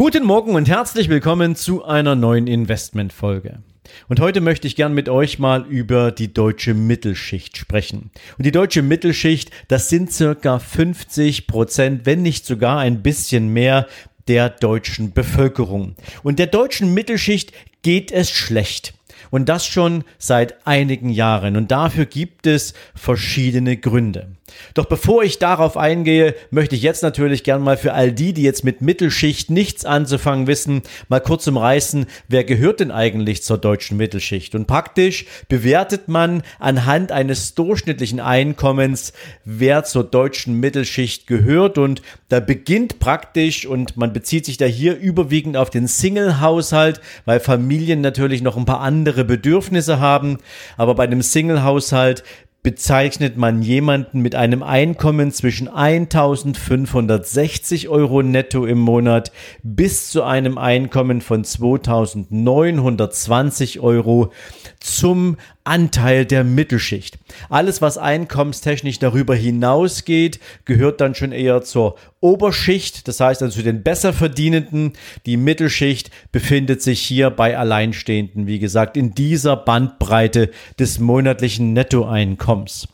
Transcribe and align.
Guten 0.00 0.24
Morgen 0.24 0.54
und 0.54 0.66
herzlich 0.66 1.10
willkommen 1.10 1.56
zu 1.56 1.84
einer 1.84 2.14
neuen 2.14 2.46
Investmentfolge. 2.46 3.58
Und 4.08 4.18
heute 4.18 4.40
möchte 4.40 4.66
ich 4.66 4.74
gern 4.74 4.94
mit 4.94 5.10
euch 5.10 5.38
mal 5.38 5.66
über 5.66 6.10
die 6.10 6.32
deutsche 6.32 6.72
Mittelschicht 6.72 7.58
sprechen. 7.58 8.10
Und 8.38 8.46
die 8.46 8.50
deutsche 8.50 8.80
Mittelschicht, 8.80 9.50
das 9.68 9.90
sind 9.90 10.10
circa 10.10 10.58
50 10.58 11.46
Prozent, 11.46 12.06
wenn 12.06 12.22
nicht 12.22 12.46
sogar 12.46 12.78
ein 12.78 13.02
bisschen 13.02 13.48
mehr 13.52 13.86
der 14.26 14.48
deutschen 14.48 15.12
Bevölkerung. 15.12 15.96
Und 16.22 16.38
der 16.38 16.46
deutschen 16.46 16.94
Mittelschicht 16.94 17.52
geht 17.82 18.10
es 18.10 18.30
schlecht. 18.30 18.94
Und 19.30 19.48
das 19.48 19.66
schon 19.66 20.04
seit 20.18 20.66
einigen 20.66 21.10
Jahren. 21.10 21.56
Und 21.56 21.70
dafür 21.70 22.06
gibt 22.06 22.46
es 22.46 22.74
verschiedene 22.94 23.76
Gründe. 23.76 24.28
Doch 24.74 24.86
bevor 24.86 25.22
ich 25.22 25.38
darauf 25.38 25.76
eingehe, 25.76 26.34
möchte 26.50 26.76
ich 26.76 26.82
jetzt 26.82 27.02
natürlich 27.02 27.44
gern 27.44 27.62
mal 27.62 27.76
für 27.76 27.92
all 27.92 28.12
die, 28.12 28.32
die 28.32 28.42
jetzt 28.42 28.64
mit 28.64 28.80
Mittelschicht 28.80 29.50
nichts 29.50 29.84
anzufangen 29.84 30.46
wissen, 30.46 30.82
mal 31.08 31.20
kurz 31.20 31.46
umreißen, 31.46 32.06
wer 32.28 32.44
gehört 32.44 32.80
denn 32.80 32.90
eigentlich 32.90 33.42
zur 33.42 33.58
deutschen 33.58 33.96
Mittelschicht? 33.96 34.54
Und 34.54 34.66
praktisch 34.66 35.26
bewertet 35.48 36.08
man 36.08 36.42
anhand 36.58 37.12
eines 37.12 37.54
durchschnittlichen 37.54 38.20
Einkommens, 38.20 39.12
wer 39.44 39.84
zur 39.84 40.04
deutschen 40.04 40.58
Mittelschicht 40.60 41.26
gehört 41.26 41.78
und 41.78 42.02
da 42.28 42.40
beginnt 42.40 43.00
praktisch 43.00 43.66
und 43.66 43.96
man 43.96 44.12
bezieht 44.12 44.46
sich 44.46 44.56
da 44.56 44.64
hier 44.64 44.96
überwiegend 44.96 45.56
auf 45.56 45.70
den 45.70 45.86
Single-Haushalt, 45.86 47.00
weil 47.24 47.40
Familien 47.40 48.00
natürlich 48.00 48.42
noch 48.42 48.56
ein 48.56 48.64
paar 48.64 48.80
andere 48.80 49.19
Bedürfnisse 49.24 50.00
haben, 50.00 50.38
aber 50.76 50.94
bei 50.94 51.04
einem 51.04 51.22
Single-Haushalt 51.22 52.24
bezeichnet 52.62 53.38
man 53.38 53.62
jemanden 53.62 54.20
mit 54.20 54.34
einem 54.34 54.62
Einkommen 54.62 55.32
zwischen 55.32 55.66
1560 55.68 57.88
Euro 57.88 58.22
netto 58.22 58.66
im 58.66 58.78
Monat 58.78 59.32
bis 59.62 60.10
zu 60.10 60.22
einem 60.22 60.58
Einkommen 60.58 61.22
von 61.22 61.42
2920 61.42 63.80
Euro 63.80 64.30
zum 64.78 65.38
Anteil 65.64 66.24
der 66.24 66.44
Mittelschicht. 66.44 67.18
Alles, 67.48 67.82
was 67.82 67.98
einkommenstechnisch 67.98 68.98
darüber 68.98 69.34
hinausgeht, 69.34 70.40
gehört 70.64 71.00
dann 71.00 71.14
schon 71.14 71.32
eher 71.32 71.62
zur 71.62 71.96
Oberschicht, 72.20 73.06
das 73.08 73.20
heißt 73.20 73.42
also 73.42 73.58
zu 73.58 73.62
den 73.62 73.82
besser 73.82 74.12
verdienenden. 74.12 74.94
Die 75.26 75.36
Mittelschicht 75.36 76.10
befindet 76.32 76.82
sich 76.82 77.00
hier 77.00 77.30
bei 77.30 77.56
Alleinstehenden, 77.56 78.46
wie 78.46 78.58
gesagt, 78.58 78.96
in 78.96 79.14
dieser 79.14 79.56
Bandbreite 79.56 80.50
des 80.78 80.98
monatlichen 80.98 81.72
Nettoeinkommens. 81.72 82.88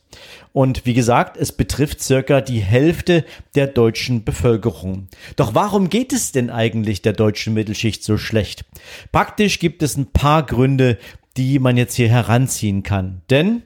Und 0.53 0.87
wie 0.87 0.95
gesagt, 0.95 1.37
es 1.37 1.53
betrifft 1.53 2.03
circa 2.03 2.41
die 2.41 2.61
Hälfte 2.61 3.27
der 3.55 3.67
deutschen 3.67 4.25
Bevölkerung. 4.25 5.09
Doch 5.37 5.55
warum 5.55 5.91
geht 5.91 6.15
es 6.15 6.33
denn 6.33 6.49
eigentlich 6.49 7.03
der 7.03 7.13
deutschen 7.13 7.53
Mittelschicht 7.53 8.03
so 8.03 8.17
schlecht? 8.17 8.65
Praktisch 9.13 9.59
gibt 9.59 9.83
es 9.83 9.99
ein 9.99 10.07
paar 10.07 10.47
Gründe, 10.47 10.97
die 11.37 11.59
man 11.59 11.77
jetzt 11.77 11.95
hier 11.95 12.09
heranziehen 12.09 12.83
kann. 12.83 13.23
Denn 13.31 13.63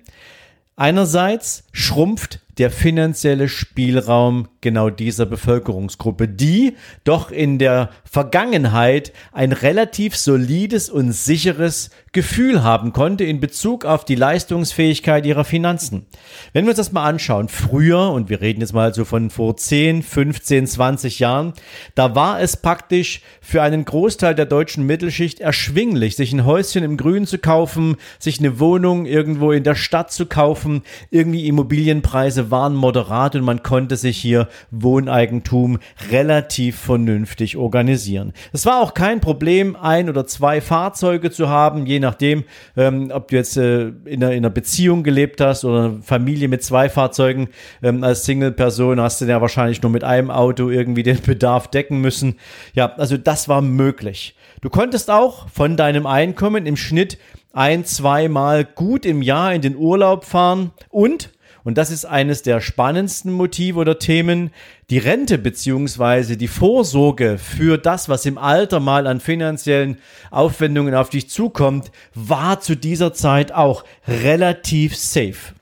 einerseits 0.77 1.65
schrumpft 1.73 2.41
der 2.61 2.71
finanzielle 2.71 3.49
Spielraum 3.49 4.47
genau 4.61 4.91
dieser 4.91 5.25
Bevölkerungsgruppe, 5.25 6.29
die 6.29 6.77
doch 7.05 7.31
in 7.31 7.59
der 7.59 7.89
Vergangenheit 8.05 9.15
ein 9.33 9.53
relativ 9.53 10.15
solides 10.15 10.91
und 10.91 11.13
sicheres 11.13 11.89
Gefühl 12.13 12.65
haben 12.65 12.93
konnte 12.93 13.23
in 13.23 13.39
Bezug 13.39 13.85
auf 13.85 14.05
die 14.05 14.17
Leistungsfähigkeit 14.17 15.25
ihrer 15.25 15.45
Finanzen. 15.45 16.07
Wenn 16.53 16.65
wir 16.65 16.71
uns 16.71 16.79
das 16.79 16.91
mal 16.91 17.09
anschauen, 17.09 17.49
früher, 17.49 18.11
und 18.11 18.29
wir 18.29 18.41
reden 18.41 18.61
jetzt 18.61 18.73
mal 18.73 18.93
so 18.93 19.05
von 19.05 19.31
vor 19.31 19.57
10, 19.57 20.03
15, 20.03 20.67
20 20.67 21.21
Jahren, 21.21 21.53
da 21.95 22.17
war 22.17 22.41
es 22.41 22.57
praktisch 22.57 23.23
für 23.41 23.63
einen 23.63 23.85
Großteil 23.85 24.35
der 24.35 24.47
deutschen 24.47 24.85
Mittelschicht 24.87 25.39
erschwinglich, 25.39 26.17
sich 26.17 26.33
ein 26.33 26.45
Häuschen 26.45 26.83
im 26.83 26.97
Grün 26.97 27.27
zu 27.27 27.39
kaufen, 27.39 27.97
sich 28.19 28.41
eine 28.41 28.59
Wohnung 28.59 29.07
irgendwo 29.07 29.53
in 29.53 29.63
der 29.63 29.77
Stadt 29.77 30.13
zu 30.13 30.27
kaufen, 30.27 30.83
irgendwie 31.11 31.47
Immobilienpreise 31.47 32.50
waren 32.51 32.75
moderat 32.75 33.35
und 33.37 33.43
man 33.43 33.63
konnte 33.63 33.97
sich 33.97 34.19
hier 34.19 34.49
Wohneigentum 34.71 35.79
relativ 36.11 36.79
vernünftig 36.79 37.57
organisieren. 37.57 38.33
Es 38.53 38.67
war 38.67 38.81
auch 38.81 38.95
kein 38.95 39.21
Problem, 39.21 39.77
ein 39.77 40.09
oder 40.09 40.27
zwei 40.27 40.61
Fahrzeuge 40.61 41.31
zu 41.31 41.49
haben, 41.49 41.87
je 41.87 42.01
nachdem, 42.01 42.45
ähm, 42.77 43.11
ob 43.13 43.29
du 43.29 43.37
jetzt 43.37 43.57
äh, 43.57 43.89
in, 44.05 44.23
einer, 44.23 44.33
in, 44.33 44.39
einer, 44.39 44.51
Beziehung 44.51 45.03
gelebt 45.03 45.41
hast 45.41 45.65
oder 45.65 45.85
eine 45.85 46.03
Familie 46.03 46.49
mit 46.49 46.63
zwei 46.63 46.89
Fahrzeugen. 46.89 47.49
Ähm, 47.83 48.05
als 48.05 48.25
Single-Person 48.25 49.01
hast 49.01 49.21
du 49.21 49.27
ja 49.27 49.41
wahrscheinlich 49.41 49.83
nur 49.83 49.91
mit 49.91 50.05
einem 50.05 50.31
Auto 50.31 50.71
irgendwie 50.71 51.03
den 51.03 51.21
Bedarf 51.21 51.69
decken 51.69 52.01
müssen. 52.01 52.37
Ja, 52.75 52.93
also 52.97 53.17
das 53.17 53.49
war 53.49 53.63
möglich. 53.63 54.35
Du 54.61 54.69
konntest 54.69 55.11
auch 55.11 55.49
von 55.49 55.77
deinem 55.77 56.07
Einkommen 56.07 56.67
im 56.67 56.77
Schnitt 56.77 57.19
ein, 57.53 57.85
zweimal 57.85 58.65
gut 58.65 59.05
im 59.05 59.23
Jahr 59.23 59.55
in 59.55 59.63
den 59.63 59.77
Urlaub 59.77 60.25
fahren 60.25 60.73
und 60.91 61.31
und 61.65 61.77
das 61.79 61.91
ist 61.91 62.05
eines 62.05 62.43
der 62.43 62.61
spannendsten 62.61 63.33
Motive 63.33 63.79
oder 63.79 63.99
Themen, 63.99 64.51
die 64.89 64.99
Rente 64.99 65.39
beziehungsweise 65.39 66.37
die 66.37 66.49
Vorsorge 66.49 67.39
für 67.39 67.79
das, 67.79 68.09
was 68.09 68.27
im 68.27 68.39
Alter 68.39 68.81
mal 68.81 69.07
an 69.07 69.21
finanziellen 69.21 69.99
Aufwendungen 70.31 70.95
auf 70.95 71.11
dich 71.11 71.29
zukommt, 71.29 71.91
war 72.15 72.61
zu 72.61 72.77
dieser 72.77 73.13
Zeit 73.13 73.53
auch 73.53 73.85
relativ 74.07 74.97
safe. 74.97 75.55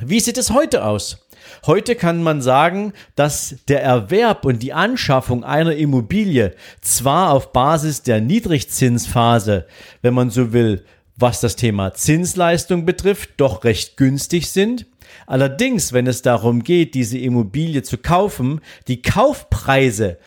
Wie 0.00 0.20
sieht 0.20 0.38
es 0.38 0.50
heute 0.50 0.84
aus? 0.84 1.28
Heute 1.66 1.96
kann 1.96 2.22
man 2.22 2.42
sagen, 2.42 2.92
dass 3.16 3.56
der 3.68 3.82
Erwerb 3.82 4.44
und 4.44 4.62
die 4.62 4.72
Anschaffung 4.72 5.44
einer 5.44 5.74
Immobilie 5.74 6.54
zwar 6.80 7.32
auf 7.32 7.52
Basis 7.52 8.02
der 8.02 8.20
Niedrigzinsphase, 8.20 9.66
wenn 10.02 10.14
man 10.14 10.30
so 10.30 10.52
will, 10.52 10.84
was 11.16 11.40
das 11.40 11.56
Thema 11.56 11.94
Zinsleistung 11.94 12.84
betrifft, 12.84 13.30
doch 13.38 13.64
recht 13.64 13.96
günstig 13.96 14.50
sind, 14.50 14.86
Allerdings, 15.26 15.92
wenn 15.92 16.06
es 16.06 16.22
darum 16.22 16.62
geht, 16.62 16.94
diese 16.94 17.18
Immobilie 17.18 17.82
zu 17.82 17.98
kaufen, 17.98 18.60
die 18.86 19.02
Kaufpreise 19.02 20.18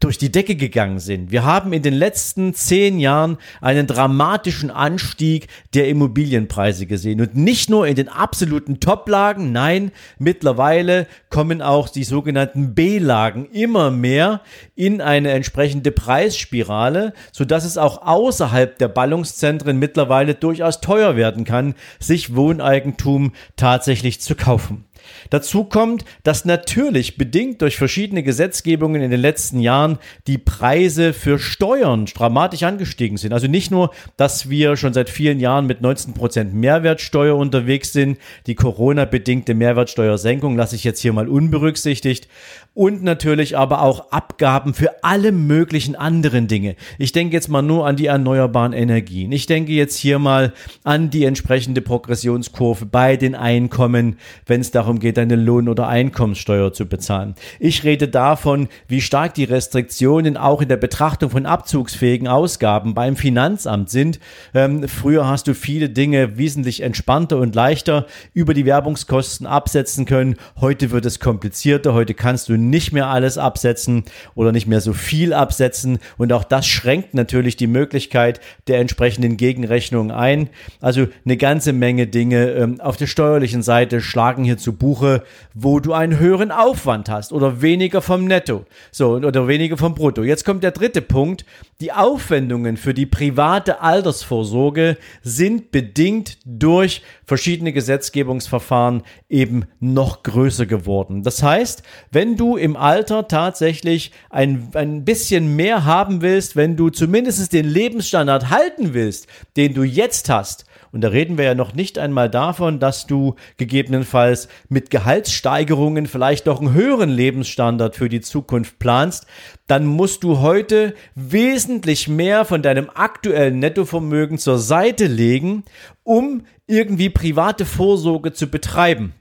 durch 0.00 0.18
die 0.18 0.32
Decke 0.32 0.56
gegangen 0.56 0.98
sind. 0.98 1.30
Wir 1.30 1.44
haben 1.44 1.72
in 1.72 1.82
den 1.82 1.94
letzten 1.94 2.54
zehn 2.54 2.98
Jahren 2.98 3.38
einen 3.60 3.86
dramatischen 3.86 4.70
Anstieg 4.70 5.48
der 5.74 5.88
Immobilienpreise 5.88 6.86
gesehen. 6.86 7.20
Und 7.20 7.36
nicht 7.36 7.68
nur 7.68 7.86
in 7.86 7.96
den 7.96 8.08
absoluten 8.08 8.80
Top-Lagen, 8.80 9.52
nein, 9.52 9.92
mittlerweile 10.18 11.06
kommen 11.28 11.60
auch 11.60 11.88
die 11.88 12.04
sogenannten 12.04 12.74
B-Lagen 12.74 13.46
immer 13.50 13.90
mehr 13.90 14.40
in 14.74 15.00
eine 15.00 15.32
entsprechende 15.32 15.92
Preisspirale, 15.92 17.12
sodass 17.32 17.64
es 17.64 17.76
auch 17.76 18.02
außerhalb 18.06 18.78
der 18.78 18.88
Ballungszentren 18.88 19.78
mittlerweile 19.78 20.34
durchaus 20.34 20.80
teuer 20.80 21.16
werden 21.16 21.44
kann, 21.44 21.74
sich 21.98 22.34
Wohneigentum 22.34 23.32
tatsächlich 23.56 24.20
zu 24.20 24.34
kaufen. 24.34 24.85
Dazu 25.30 25.64
kommt, 25.64 26.04
dass 26.22 26.44
natürlich 26.44 27.16
bedingt 27.16 27.62
durch 27.62 27.76
verschiedene 27.76 28.22
Gesetzgebungen 28.22 29.02
in 29.02 29.10
den 29.10 29.20
letzten 29.20 29.60
Jahren 29.60 29.98
die 30.26 30.38
Preise 30.38 31.12
für 31.12 31.38
Steuern 31.38 32.06
dramatisch 32.06 32.62
angestiegen 32.62 33.16
sind. 33.16 33.32
Also 33.32 33.46
nicht 33.46 33.70
nur, 33.70 33.90
dass 34.16 34.48
wir 34.48 34.76
schon 34.76 34.94
seit 34.94 35.10
vielen 35.10 35.40
Jahren 35.40 35.66
mit 35.66 35.80
19 35.80 36.14
Prozent 36.14 36.54
Mehrwertsteuer 36.54 37.36
unterwegs 37.36 37.92
sind, 37.92 38.18
die 38.46 38.54
Corona-bedingte 38.54 39.54
Mehrwertsteuersenkung 39.54 40.56
lasse 40.56 40.76
ich 40.76 40.84
jetzt 40.84 41.00
hier 41.00 41.12
mal 41.12 41.28
unberücksichtigt 41.28 42.28
und 42.76 43.02
natürlich 43.02 43.56
aber 43.56 43.80
auch 43.80 44.12
Abgaben 44.12 44.74
für 44.74 45.02
alle 45.02 45.32
möglichen 45.32 45.96
anderen 45.96 46.46
Dinge. 46.46 46.76
Ich 46.98 47.12
denke 47.12 47.34
jetzt 47.34 47.48
mal 47.48 47.62
nur 47.62 47.86
an 47.86 47.96
die 47.96 48.06
erneuerbaren 48.06 48.74
Energien. 48.74 49.32
Ich 49.32 49.46
denke 49.46 49.72
jetzt 49.72 49.96
hier 49.96 50.18
mal 50.18 50.52
an 50.84 51.08
die 51.08 51.24
entsprechende 51.24 51.80
Progressionskurve 51.80 52.84
bei 52.84 53.16
den 53.16 53.34
Einkommen, 53.34 54.18
wenn 54.44 54.60
es 54.60 54.72
darum 54.72 54.95
darum 54.96 55.00
geht, 55.00 55.16
deine 55.16 55.36
Lohn- 55.36 55.68
oder 55.68 55.88
Einkommenssteuer 55.88 56.72
zu 56.72 56.86
bezahlen. 56.86 57.34
Ich 57.58 57.84
rede 57.84 58.08
davon, 58.08 58.68
wie 58.88 59.00
stark 59.00 59.34
die 59.34 59.44
Restriktionen 59.44 60.36
auch 60.36 60.62
in 60.62 60.68
der 60.68 60.76
Betrachtung 60.76 61.30
von 61.30 61.46
abzugsfähigen 61.46 62.28
Ausgaben 62.28 62.94
beim 62.94 63.16
Finanzamt 63.16 63.90
sind. 63.90 64.18
Ähm, 64.54 64.88
früher 64.88 65.28
hast 65.28 65.46
du 65.48 65.54
viele 65.54 65.90
Dinge 65.90 66.38
wesentlich 66.38 66.82
entspannter 66.82 67.38
und 67.38 67.54
leichter 67.54 68.06
über 68.32 68.54
die 68.54 68.66
Werbungskosten 68.66 69.46
absetzen 69.46 70.04
können. 70.06 70.36
Heute 70.60 70.90
wird 70.90 71.06
es 71.06 71.20
komplizierter. 71.20 71.94
Heute 71.94 72.14
kannst 72.14 72.48
du 72.48 72.56
nicht 72.56 72.92
mehr 72.92 73.08
alles 73.08 73.38
absetzen 73.38 74.04
oder 74.34 74.52
nicht 74.52 74.66
mehr 74.66 74.80
so 74.80 74.92
viel 74.92 75.32
absetzen. 75.32 75.98
Und 76.16 76.32
auch 76.32 76.44
das 76.44 76.66
schränkt 76.66 77.14
natürlich 77.14 77.56
die 77.56 77.66
Möglichkeit 77.66 78.40
der 78.66 78.80
entsprechenden 78.80 79.36
Gegenrechnung 79.36 80.10
ein. 80.10 80.48
Also 80.80 81.06
eine 81.24 81.36
ganze 81.36 81.72
Menge 81.72 82.06
Dinge 82.06 82.50
ähm, 82.52 82.80
auf 82.80 82.96
der 82.96 83.06
steuerlichen 83.06 83.62
Seite 83.62 84.00
schlagen 84.00 84.44
hier 84.44 84.56
zu 84.56 84.72
Buche, 84.86 85.24
wo 85.52 85.80
du 85.80 85.94
einen 85.94 86.20
höheren 86.20 86.52
Aufwand 86.52 87.08
hast 87.08 87.32
oder 87.32 87.60
weniger 87.60 88.00
vom 88.00 88.24
Netto. 88.24 88.66
So, 88.92 89.14
oder 89.14 89.48
weniger 89.48 89.76
vom 89.76 89.96
Brutto. 89.96 90.22
Jetzt 90.22 90.44
kommt 90.44 90.62
der 90.62 90.70
dritte 90.70 91.02
Punkt. 91.02 91.44
Die 91.80 91.90
Aufwendungen 91.90 92.76
für 92.76 92.94
die 92.94 93.04
private 93.04 93.80
Altersvorsorge 93.80 94.96
sind 95.22 95.72
bedingt 95.72 96.38
durch 96.44 97.02
verschiedene 97.24 97.72
Gesetzgebungsverfahren 97.72 99.02
eben 99.28 99.64
noch 99.80 100.22
größer 100.22 100.66
geworden. 100.66 101.24
Das 101.24 101.42
heißt, 101.42 101.82
wenn 102.12 102.36
du 102.36 102.56
im 102.56 102.76
Alter 102.76 103.26
tatsächlich 103.26 104.12
ein, 104.30 104.68
ein 104.74 105.04
bisschen 105.04 105.56
mehr 105.56 105.84
haben 105.84 106.22
willst, 106.22 106.54
wenn 106.54 106.76
du 106.76 106.90
zumindest 106.90 107.52
den 107.52 107.66
Lebensstandard 107.66 108.50
halten 108.50 108.94
willst, 108.94 109.26
den 109.56 109.74
du 109.74 109.82
jetzt 109.82 110.28
hast, 110.28 110.64
und 110.96 111.02
da 111.02 111.08
reden 111.08 111.36
wir 111.36 111.44
ja 111.44 111.54
noch 111.54 111.74
nicht 111.74 111.98
einmal 111.98 112.30
davon, 112.30 112.78
dass 112.78 113.06
du 113.06 113.34
gegebenenfalls 113.58 114.48
mit 114.70 114.88
Gehaltssteigerungen 114.88 116.06
vielleicht 116.06 116.46
noch 116.46 116.58
einen 116.58 116.72
höheren 116.72 117.10
Lebensstandard 117.10 117.94
für 117.94 118.08
die 118.08 118.22
Zukunft 118.22 118.78
planst, 118.78 119.26
dann 119.66 119.84
musst 119.84 120.24
du 120.24 120.40
heute 120.40 120.94
wesentlich 121.14 122.08
mehr 122.08 122.46
von 122.46 122.62
deinem 122.62 122.88
aktuellen 122.88 123.58
Nettovermögen 123.58 124.38
zur 124.38 124.56
Seite 124.56 125.06
legen, 125.06 125.64
um 126.02 126.46
irgendwie 126.66 127.10
private 127.10 127.66
Vorsorge 127.66 128.32
zu 128.32 128.46
betreiben. 128.46 129.12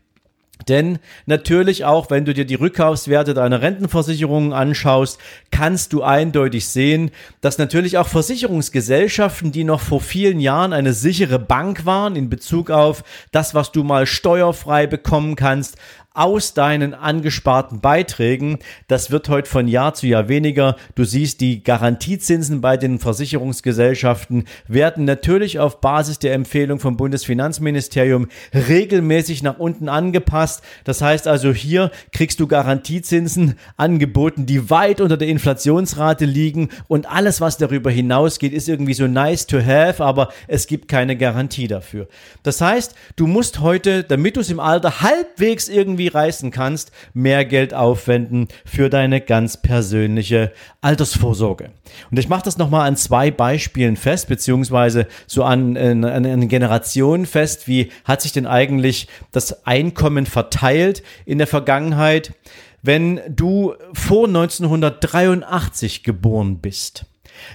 Denn 0.67 1.00
natürlich 1.25 1.85
auch, 1.85 2.09
wenn 2.09 2.25
du 2.25 2.33
dir 2.33 2.45
die 2.45 2.56
Rückkaufswerte 2.56 3.33
deiner 3.33 3.62
Rentenversicherungen 3.62 4.53
anschaust, 4.53 5.19
kannst 5.51 5.94
du 5.94 6.01
eindeutig 6.01 6.67
sehen, 6.67 7.12
dass 7.41 7.57
natürlich 7.57 7.97
auch 7.97 8.07
Versicherungsgesellschaften, 8.07 9.51
die 9.51 9.63
noch 9.63 9.81
vor 9.81 10.01
vielen 10.01 10.39
Jahren 10.39 10.73
eine 10.73 10.94
sichere 10.94 11.39
Bank 11.39 11.85
waren 11.85 12.15
in 12.15 12.29
Bezug 12.29 12.71
auf 12.71 13.03
das, 13.31 13.53
was 13.53 13.71
du 13.71 13.83
mal 13.83 14.07
steuerfrei 14.07 14.88
bekommen 14.88 15.35
kannst, 15.35 15.77
aus 16.15 16.53
deinen 16.53 16.94
angesparten 16.94 17.81
Beiträgen. 17.81 18.59
Das 18.88 19.12
wird 19.12 19.29
heute 19.29 19.50
von 19.50 19.67
Jahr 19.67 19.94
zu 19.94 20.07
Jahr 20.07 20.29
weniger. 20.29 20.75
Du 20.95 21.03
siehst, 21.03 21.41
die 21.41 21.63
Garantiezinsen 21.63 22.62
bei 22.62 22.77
den 22.77 23.00
Versicherungsgesellschaften 23.00 24.45
werden 24.67 25.06
natürlich 25.06 25.59
auf 25.59 25.81
Basis 25.81 26.19
der 26.19 26.33
Empfehlung 26.33 26.79
vom 26.79 26.97
Bundesfinanzministerium 26.97 28.27
regelmäßig 28.53 29.44
nach 29.44 29.59
unten 29.59 29.89
angepasst. 29.89 30.63
Das 30.85 31.01
heißt 31.01 31.27
also, 31.27 31.53
hier 31.53 31.91
kriegst 32.12 32.39
du 32.39 32.47
Garantiezinsen 32.47 33.56
angeboten, 33.77 34.45
die 34.45 34.69
weit 34.69 35.01
unter 35.01 35.17
der 35.17 35.27
Inflationsrate 35.27 36.25
liegen 36.25 36.69
und 36.88 37.09
alles, 37.12 37.41
was 37.41 37.57
darüber 37.57 37.91
hinausgeht, 37.91 38.53
ist 38.53 38.69
irgendwie 38.69 38.94
so 38.94 39.07
nice 39.07 39.47
to 39.47 39.57
have, 39.57 40.03
aber 40.03 40.29
es 40.47 40.67
gibt 40.67 40.88
keine 40.88 41.17
Garantie 41.17 41.67
dafür. 41.67 42.07
Das 42.44 42.62
heißt, 42.62 42.95
du 43.15 43.27
musst 43.27 43.59
heute, 43.59 44.03
damit 44.03 44.35
du 44.38 44.41
es 44.41 44.50
im 44.50 44.59
Alter 44.59 45.01
halbwegs 45.01 45.67
irgendwie 45.67 46.04
irgendwie 46.05 46.17
reißen 46.17 46.51
kannst, 46.51 46.91
mehr 47.13 47.45
Geld 47.45 47.73
aufwenden 47.73 48.47
für 48.65 48.89
deine 48.89 49.21
ganz 49.21 49.57
persönliche 49.61 50.51
Altersvorsorge. 50.81 51.71
Und 52.11 52.19
ich 52.19 52.29
mache 52.29 52.43
das 52.43 52.57
nochmal 52.57 52.87
an 52.87 52.97
zwei 52.97 53.31
Beispielen 53.31 53.95
fest, 53.95 54.27
beziehungsweise 54.27 55.07
so 55.27 55.43
an, 55.43 55.77
an, 55.77 56.03
an 56.03 56.25
eine 56.25 56.47
Generation 56.47 57.25
fest. 57.25 57.67
Wie 57.67 57.91
hat 58.03 58.21
sich 58.21 58.31
denn 58.31 58.47
eigentlich 58.47 59.07
das 59.31 59.65
Einkommen 59.65 60.25
verteilt 60.25 61.03
in 61.25 61.37
der 61.37 61.47
Vergangenheit? 61.47 62.33
Wenn 62.81 63.19
du 63.27 63.73
vor 63.93 64.27
1983 64.27 66.03
geboren 66.03 66.59
bist, 66.59 67.05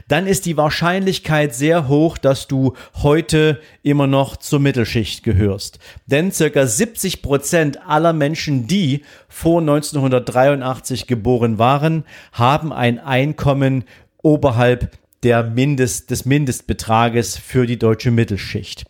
dann 0.09 0.27
ist 0.27 0.47
die 0.47 0.57
Wahrscheinlichkeit 0.57 1.55
sehr 1.55 1.89
hoch, 1.89 2.19
dass 2.19 2.47
du 2.47 2.75
heute 3.03 3.61
immer 3.83 4.07
noch 4.07 4.37
zur 4.37 4.61
Mittelschicht 4.61 5.23
gehörst. 5.23 5.79
Denn 6.07 6.33
circa 6.33 6.67
70 6.67 7.23
Prozent 7.23 7.87
aller 7.87 8.13
Menschen, 8.13 8.67
die 8.67 9.05
vor 9.29 9.61
1983 9.61 11.07
geboren 11.07 11.59
waren, 11.59 12.05
haben 12.33 12.73
ein 12.73 12.99
Einkommen 12.99 13.85
oberhalb 14.23 15.00
der 15.23 15.45
Mindest, 15.45 16.11
des 16.11 16.25
Mindestbetrages 16.25 17.37
für 17.37 17.67
die 17.67 17.79
deutsche 17.79 18.11
Mittelschicht. 18.11 18.85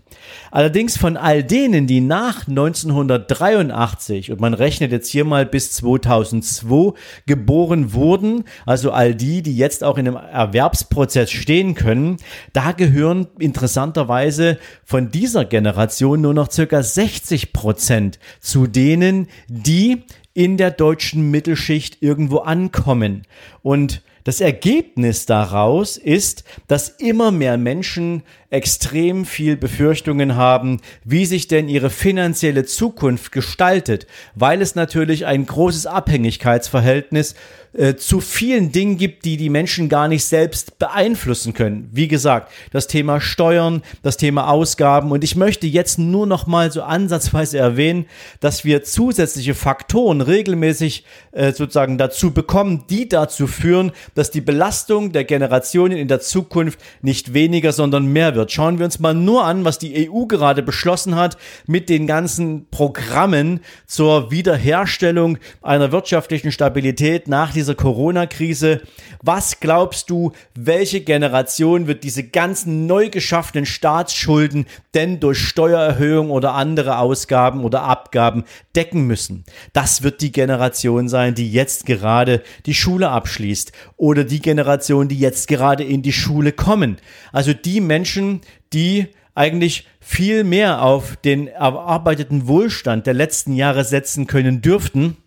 Allerdings 0.53 0.97
von 0.97 1.17
all 1.17 1.43
denen, 1.43 1.87
die 1.87 2.01
nach 2.01 2.47
1983, 2.47 4.31
und 4.31 4.41
man 4.41 4.55
rechnet 4.55 4.93
jetzt 4.93 5.09
hier 5.09 5.25
mal 5.25 5.45
bis 5.45 5.73
2002, 5.73 6.93
geboren 7.27 7.93
wurden, 7.93 8.45
also 8.65 8.93
all 8.93 9.15
die, 9.15 9.43
die 9.43 9.57
jetzt 9.57 9.83
auch 9.83 9.99
in 9.99 10.07
einem 10.07 10.17
Erwerbsprozess 10.17 11.33
stehen 11.33 11.75
können, 11.75 12.19
da 12.53 12.73
gehören 12.73 13.27
interessanterweise 13.39 14.59
von 14.85 15.11
dieser 15.11 15.45
Generation 15.45 16.21
nur 16.21 16.35
noch 16.35 16.51
circa 16.51 16.83
60 16.83 17.53
Prozent 17.53 18.19
zu 18.41 18.69
denen, 18.69 19.27
die 19.49 20.05
in 20.33 20.57
der 20.57 20.71
deutschen 20.71 21.31
Mittelschicht 21.31 22.03
irgendwo 22.03 22.39
ankommen. 22.39 23.23
Und 23.63 24.03
das 24.31 24.41
Ergebnis 24.41 25.27
daraus 25.27 25.97
ist, 25.97 26.45
dass 26.69 26.89
immer 26.89 27.33
mehr 27.33 27.57
Menschen 27.59 28.23
extrem 28.51 29.25
viel 29.25 29.57
Befürchtungen 29.57 30.35
haben, 30.35 30.81
wie 31.05 31.25
sich 31.25 31.47
denn 31.47 31.69
ihre 31.69 31.89
finanzielle 31.89 32.65
Zukunft 32.65 33.33
gestaltet, 33.33 34.07
weil 34.35 34.61
es 34.61 34.75
natürlich 34.75 35.25
ein 35.25 35.47
großes 35.47 35.87
Abhängigkeitsverhältnis 35.87 37.37
äh, 37.73 37.95
zu 37.95 38.21
vielen 38.21 38.73
Dingen 38.73 38.97
gibt, 38.97 39.25
die 39.25 39.37
die 39.37 39.49
Menschen 39.49 39.89
gar 39.89 40.09
nicht 40.09 40.25
selbst 40.25 40.81
beeinflussen 40.81 41.55
können. 41.55 41.89
Wie 41.93 42.09
gesagt, 42.09 42.51
das 42.73 42.89
Thema 42.89 43.21
Steuern, 43.21 43.83
das 44.03 44.17
Thema 44.17 44.49
Ausgaben 44.49 45.13
und 45.13 45.23
ich 45.23 45.37
möchte 45.37 45.69
jetzt 45.69 45.97
nur 45.97 46.27
noch 46.27 46.49
mal 46.49 46.73
so 46.73 46.83
ansatzweise 46.83 47.59
erwähnen, 47.59 48.07
dass 48.41 48.65
wir 48.65 48.83
zusätzliche 48.83 49.55
Faktoren 49.55 50.21
regelmäßig 50.21 51.05
äh, 51.31 51.53
sozusagen 51.53 51.97
dazu 51.97 52.33
bekommen, 52.33 52.87
die 52.91 53.09
dazu 53.09 53.47
führen, 53.47 53.93
dass 54.17 54.33
die 54.33 54.41
Belastung 54.41 55.13
der 55.13 55.23
Generationen 55.23 55.97
in 55.97 56.09
der 56.09 56.21
Zukunft 56.21 56.81
nicht 57.03 57.35
weniger, 57.35 57.73
sondern 57.73 58.07
mehr 58.07 58.35
wird. 58.35 58.40
Schauen 58.49 58.79
wir 58.79 58.85
uns 58.85 58.99
mal 58.99 59.15
nur 59.15 59.45
an, 59.45 59.65
was 59.65 59.79
die 59.79 60.11
EU 60.11 60.27
gerade 60.27 60.63
beschlossen 60.63 61.17
hat 61.17 61.37
mit 61.67 61.89
den 61.89 62.07
ganzen 62.07 62.67
Programmen 62.71 63.61
zur 63.87 64.31
Wiederherstellung 64.31 65.39
einer 65.63 65.93
wirtschaftlichen 65.93 66.53
Stabilität 66.53 67.29
nach 67.29 67.53
dieser 67.53 67.75
Corona-Krise. 67.75 68.83
Was 69.23 69.61
glaubst 69.61 70.11
du, 70.11 70.33
welche 70.55 71.01
Generation 71.01 71.87
wird 71.87 72.05
diese 72.05 72.25
ganzen 72.25 72.87
neu 72.87 73.11
geschaffenen 73.11 73.67
Staatsschulden 73.67 74.67
denn 74.95 75.21
durch 75.21 75.39
Steuererhöhung 75.39 76.31
oder 76.31 76.55
andere 76.55 76.99
Ausgaben 76.99 77.65
oder 77.65 77.83
Abgaben 77.83 78.45
decken 78.75 79.07
müssen? 79.07 79.45
Das 79.73 80.03
wird 80.03 80.21
die 80.21 80.33
Generation 80.33 81.09
sein, 81.09 81.35
die 81.35 81.51
jetzt 81.51 81.87
gerade 81.87 82.43
die 82.67 82.75
Schule 82.75 83.11
abschließt 83.11 83.73
oder 84.01 84.25
die 84.25 84.41
Generation, 84.41 85.09
die 85.09 85.19
jetzt 85.19 85.47
gerade 85.47 85.85
in 85.85 86.01
die 86.01 86.15
Schule 86.15 86.53
kommen. 86.53 86.97
Also 87.33 87.53
die 87.53 87.83
Menschen, 87.83 88.41
die 88.73 89.09
eigentlich 89.35 89.87
viel 90.01 90.43
mehr 90.43 90.83
auf 90.83 91.17
den 91.17 91.49
erarbeiteten 91.49 92.49
Wohlstand 92.49 93.07
der 93.07 93.13
letzten 93.13 93.53
Jahre 93.53 93.85
setzen 93.85 94.27
können 94.27 94.63
dürften, 94.63 95.19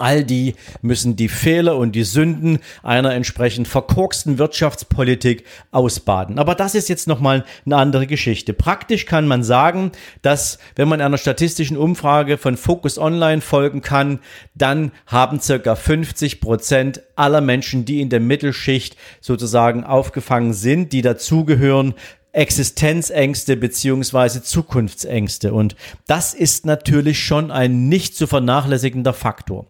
All 0.00 0.24
die 0.24 0.54
müssen 0.80 1.14
die 1.14 1.28
Fehler 1.28 1.76
und 1.76 1.92
die 1.92 2.04
Sünden 2.04 2.58
einer 2.82 3.12
entsprechend 3.12 3.68
verkorksten 3.68 4.38
Wirtschaftspolitik 4.38 5.44
ausbaden. 5.72 6.38
Aber 6.38 6.54
das 6.54 6.74
ist 6.74 6.88
jetzt 6.88 7.06
nochmal 7.06 7.44
eine 7.66 7.76
andere 7.76 8.06
Geschichte. 8.06 8.54
Praktisch 8.54 9.04
kann 9.04 9.28
man 9.28 9.42
sagen, 9.42 9.92
dass 10.22 10.58
wenn 10.74 10.88
man 10.88 11.00
einer 11.00 11.18
statistischen 11.18 11.76
Umfrage 11.76 12.38
von 12.38 12.56
Focus 12.56 12.98
Online 12.98 13.42
folgen 13.42 13.82
kann, 13.82 14.20
dann 14.54 14.92
haben 15.06 15.40
circa 15.40 15.76
50 15.76 16.40
Prozent 16.40 17.02
aller 17.14 17.42
Menschen, 17.42 17.84
die 17.84 18.00
in 18.00 18.08
der 18.08 18.20
Mittelschicht 18.20 18.96
sozusagen 19.20 19.84
aufgefangen 19.84 20.54
sind, 20.54 20.92
die 20.94 21.02
dazugehören, 21.02 21.94
Existenzängste 22.32 23.56
beziehungsweise 23.56 24.42
Zukunftsängste. 24.42 25.52
Und 25.52 25.74
das 26.06 26.32
ist 26.32 26.64
natürlich 26.64 27.18
schon 27.20 27.50
ein 27.50 27.88
nicht 27.88 28.16
zu 28.16 28.26
vernachlässigender 28.26 29.12
Faktor. 29.12 29.66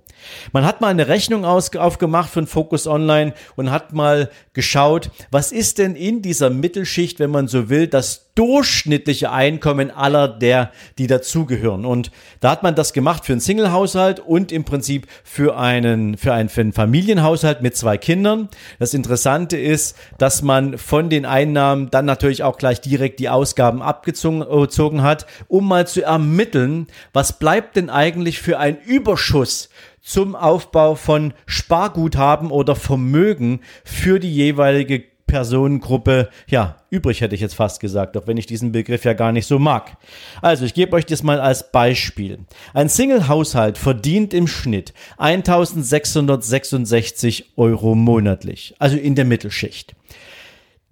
Man 0.53 0.65
hat 0.65 0.81
mal 0.81 0.89
eine 0.89 1.09
Rechnung 1.09 1.45
aus, 1.45 1.75
aufgemacht 1.77 2.31
von 2.31 2.47
Focus 2.47 2.87
Online 2.87 3.35
und 3.57 3.71
hat 3.71 3.93
mal 3.93 4.31
geschaut, 4.53 5.11
was 5.31 5.53
ist 5.53 5.79
denn 5.79 5.97
in 5.97 6.23
dieser 6.23 6.51
Mittelschicht, 6.51 7.19
wenn 7.19 7.31
man 7.31 7.49
so 7.49 7.69
will, 7.69 7.87
das 7.87 8.31
durchschnittliche 8.41 9.31
Einkommen 9.31 9.91
aller 9.91 10.27
der, 10.27 10.71
die 10.97 11.07
dazugehören. 11.07 11.85
Und 11.85 12.11
da 12.41 12.51
hat 12.53 12.63
man 12.63 12.75
das 12.75 12.93
gemacht 12.93 13.27
für 13.27 13.33
einen 13.33 13.41
Single-Haushalt 13.41 14.21
und 14.21 14.51
im 14.51 14.65
Prinzip 14.65 15.07
für 15.25 15.59
einen, 15.59 16.17
für 16.17 16.33
einen, 16.33 16.49
für 16.49 16.63
einen 16.63 16.73
Familienhaushalt 16.73 17.61
mit 17.61 17.77
zwei 17.77 17.99
Kindern. 17.99 18.49
Das 18.79 18.95
Interessante 18.95 19.59
ist, 19.59 19.95
dass 20.17 20.41
man 20.41 20.79
von 20.79 21.11
den 21.11 21.27
Einnahmen 21.27 21.91
dann 21.91 22.07
natürlich 22.07 22.43
auch 22.43 22.57
gleich 22.57 22.81
direkt 22.81 23.21
die 23.21 23.29
Ausgaben 23.29 23.83
abgezogen 23.83 25.03
hat, 25.03 25.27
um 25.49 25.69
mal 25.69 25.87
zu 25.87 26.03
ermitteln, 26.03 26.87
was 27.13 27.39
bleibt 27.39 27.77
denn 27.77 27.91
eigentlich 27.91 28.41
für 28.41 28.59
ein 28.59 28.79
Überschuss 28.81 29.69
zum 30.03 30.35
Aufbau 30.35 30.95
von 30.95 31.35
Sparguthaben 31.47 32.51
oder 32.51 32.77
Vermögen 32.77 33.61
für 33.85 34.19
die 34.19 34.33
jeweilige 34.33 35.05
Personengruppe, 35.31 36.29
ja, 36.49 36.77
übrig 36.91 37.21
hätte 37.21 37.37
ich 37.37 37.41
jetzt 37.41 37.55
fast 37.55 37.79
gesagt, 37.79 38.17
auch 38.17 38.27
wenn 38.27 38.37
ich 38.37 38.47
diesen 38.47 38.73
Begriff 38.73 39.05
ja 39.05 39.13
gar 39.13 39.31
nicht 39.31 39.47
so 39.47 39.61
mag. 39.61 39.97
Also, 40.43 40.65
ich 40.65 40.75
gebe 40.75 40.97
euch 40.97 41.07
das 41.07 41.23
mal 41.23 41.41
als 41.41 41.71
Beispiel. 41.71 42.41
Ein 42.75 42.89
Single-Haushalt 42.89 43.79
verdient 43.79 44.35
im 44.35 44.49
Schnitt 44.49 44.93
1666 45.19 47.53
Euro 47.57 47.95
monatlich, 47.95 48.75
also 48.81 48.97
in 48.97 49.15
der 49.15 49.25
Mittelschicht. 49.25 49.95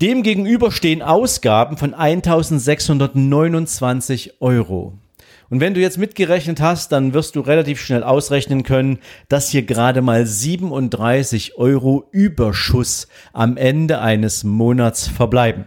Demgegenüber 0.00 0.70
stehen 0.70 1.02
Ausgaben 1.02 1.76
von 1.76 1.92
1629 1.92 4.40
Euro. 4.40 4.96
Und 5.50 5.61
wenn 5.61 5.75
du 5.75 5.81
jetzt 5.81 5.99
mitgerechnet 5.99 6.61
hast, 6.61 6.93
dann 6.93 7.14
wirst 7.14 7.35
du 7.35 7.40
relativ 7.40 7.81
schnell 7.81 8.02
ausrechnen 8.02 8.64
können, 8.64 8.99
dass 9.28 9.49
hier 9.49 9.62
gerade 9.62 10.02
mal 10.02 10.26
37 10.26 11.57
Euro 11.57 12.07
Überschuss 12.12 13.09
am 13.33 13.57
Ende 13.57 14.00
eines 14.00 14.45
Monats 14.45 15.09
verbleiben. 15.09 15.64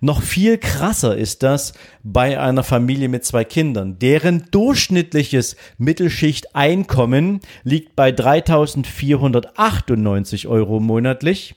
Noch 0.00 0.22
viel 0.22 0.58
krasser 0.58 1.16
ist 1.16 1.42
das 1.42 1.72
bei 2.02 2.38
einer 2.38 2.62
Familie 2.62 3.08
mit 3.08 3.24
zwei 3.24 3.44
Kindern. 3.44 3.98
Deren 3.98 4.44
durchschnittliches 4.50 5.56
Mittelschichteinkommen 5.78 7.40
liegt 7.64 7.96
bei 7.96 8.12
3498 8.12 10.48
Euro 10.48 10.80
monatlich 10.80 11.54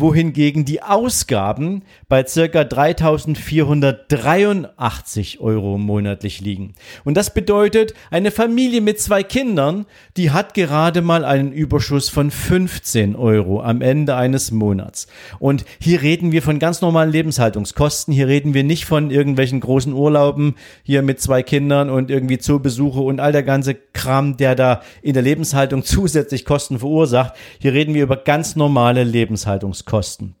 wohingegen 0.00 0.64
die 0.64 0.82
Ausgaben 0.82 1.82
bei 2.08 2.24
circa 2.24 2.64
3483 2.64 5.40
Euro 5.40 5.78
monatlich 5.78 6.40
liegen. 6.40 6.74
Und 7.04 7.16
das 7.16 7.34
bedeutet, 7.34 7.94
eine 8.10 8.30
Familie 8.30 8.80
mit 8.80 9.00
zwei 9.00 9.22
Kindern, 9.22 9.86
die 10.16 10.30
hat 10.30 10.54
gerade 10.54 11.02
mal 11.02 11.24
einen 11.24 11.52
Überschuss 11.52 12.08
von 12.08 12.30
15 12.30 13.16
Euro 13.16 13.60
am 13.60 13.80
Ende 13.80 14.14
eines 14.14 14.52
Monats. 14.52 15.08
Und 15.38 15.64
hier 15.80 16.02
reden 16.02 16.32
wir 16.32 16.42
von 16.42 16.58
ganz 16.58 16.80
normalen 16.80 17.10
Lebenshaltungskosten. 17.10 18.14
Hier 18.14 18.28
reden 18.28 18.54
wir 18.54 18.64
nicht 18.64 18.84
von 18.84 19.10
irgendwelchen 19.10 19.60
großen 19.60 19.92
Urlauben 19.92 20.54
hier 20.82 21.02
mit 21.02 21.20
zwei 21.20 21.42
Kindern 21.42 21.90
und 21.90 22.10
irgendwie 22.10 22.38
Zoobesuche 22.38 23.00
und 23.00 23.20
all 23.20 23.32
der 23.32 23.42
ganze 23.42 23.74
Kram, 23.74 24.36
der 24.36 24.54
da 24.54 24.82
in 25.02 25.14
der 25.14 25.22
Lebenshaltung 25.22 25.82
zusätzlich 25.84 26.44
Kosten 26.44 26.78
verursacht. 26.78 27.34
Hier 27.58 27.72
reden 27.72 27.94
wir 27.94 28.04
über 28.04 28.16
ganz 28.16 28.54
normale 28.54 29.04
Lebenshaltungskosten. 29.04 29.87
Lebenshaltungskosten. 29.88 30.34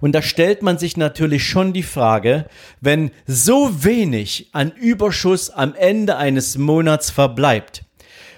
Und 0.00 0.12
da 0.14 0.20
stellt 0.20 0.62
man 0.62 0.78
sich 0.78 0.96
natürlich 0.96 1.44
schon 1.44 1.72
die 1.72 1.82
Frage, 1.82 2.46
wenn 2.80 3.12
so 3.26 3.84
wenig 3.84 4.48
an 4.52 4.72
Überschuss 4.72 5.48
am 5.48 5.74
Ende 5.74 6.16
eines 6.16 6.58
Monats 6.58 7.10
verbleibt, 7.10 7.84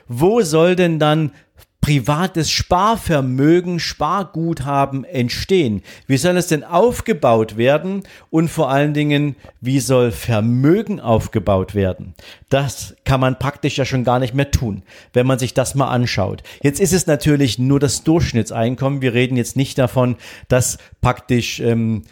wo 0.06 0.42
soll 0.42 0.76
denn 0.76 0.98
dann 0.98 1.32
privates 1.82 2.50
Sparvermögen, 2.50 3.80
Sparguthaben 3.80 5.04
entstehen? 5.04 5.82
Wie 6.06 6.16
soll 6.16 6.36
es 6.38 6.46
denn 6.46 6.64
aufgebaut 6.64 7.58
werden? 7.58 8.04
Und 8.30 8.48
vor 8.48 8.70
allen 8.70 8.94
Dingen, 8.94 9.36
wie 9.60 9.80
soll 9.80 10.12
Vermögen 10.12 11.00
aufgebaut 11.00 11.74
werden? 11.74 12.14
Das 12.48 12.94
kann 13.04 13.20
man 13.20 13.38
praktisch 13.38 13.76
ja 13.76 13.84
schon 13.84 14.04
gar 14.04 14.20
nicht 14.20 14.32
mehr 14.32 14.50
tun, 14.50 14.84
wenn 15.12 15.26
man 15.26 15.40
sich 15.40 15.52
das 15.52 15.74
mal 15.74 15.88
anschaut. 15.88 16.42
Jetzt 16.62 16.80
ist 16.80 16.92
es 16.92 17.06
natürlich 17.06 17.58
nur 17.58 17.80
das 17.80 18.04
Durchschnittseinkommen. 18.04 19.02
Wir 19.02 19.12
reden 19.12 19.36
jetzt 19.36 19.56
nicht 19.56 19.76
davon, 19.76 20.16
dass 20.48 20.78
praktisch 21.00 21.58
ähm, 21.58 22.04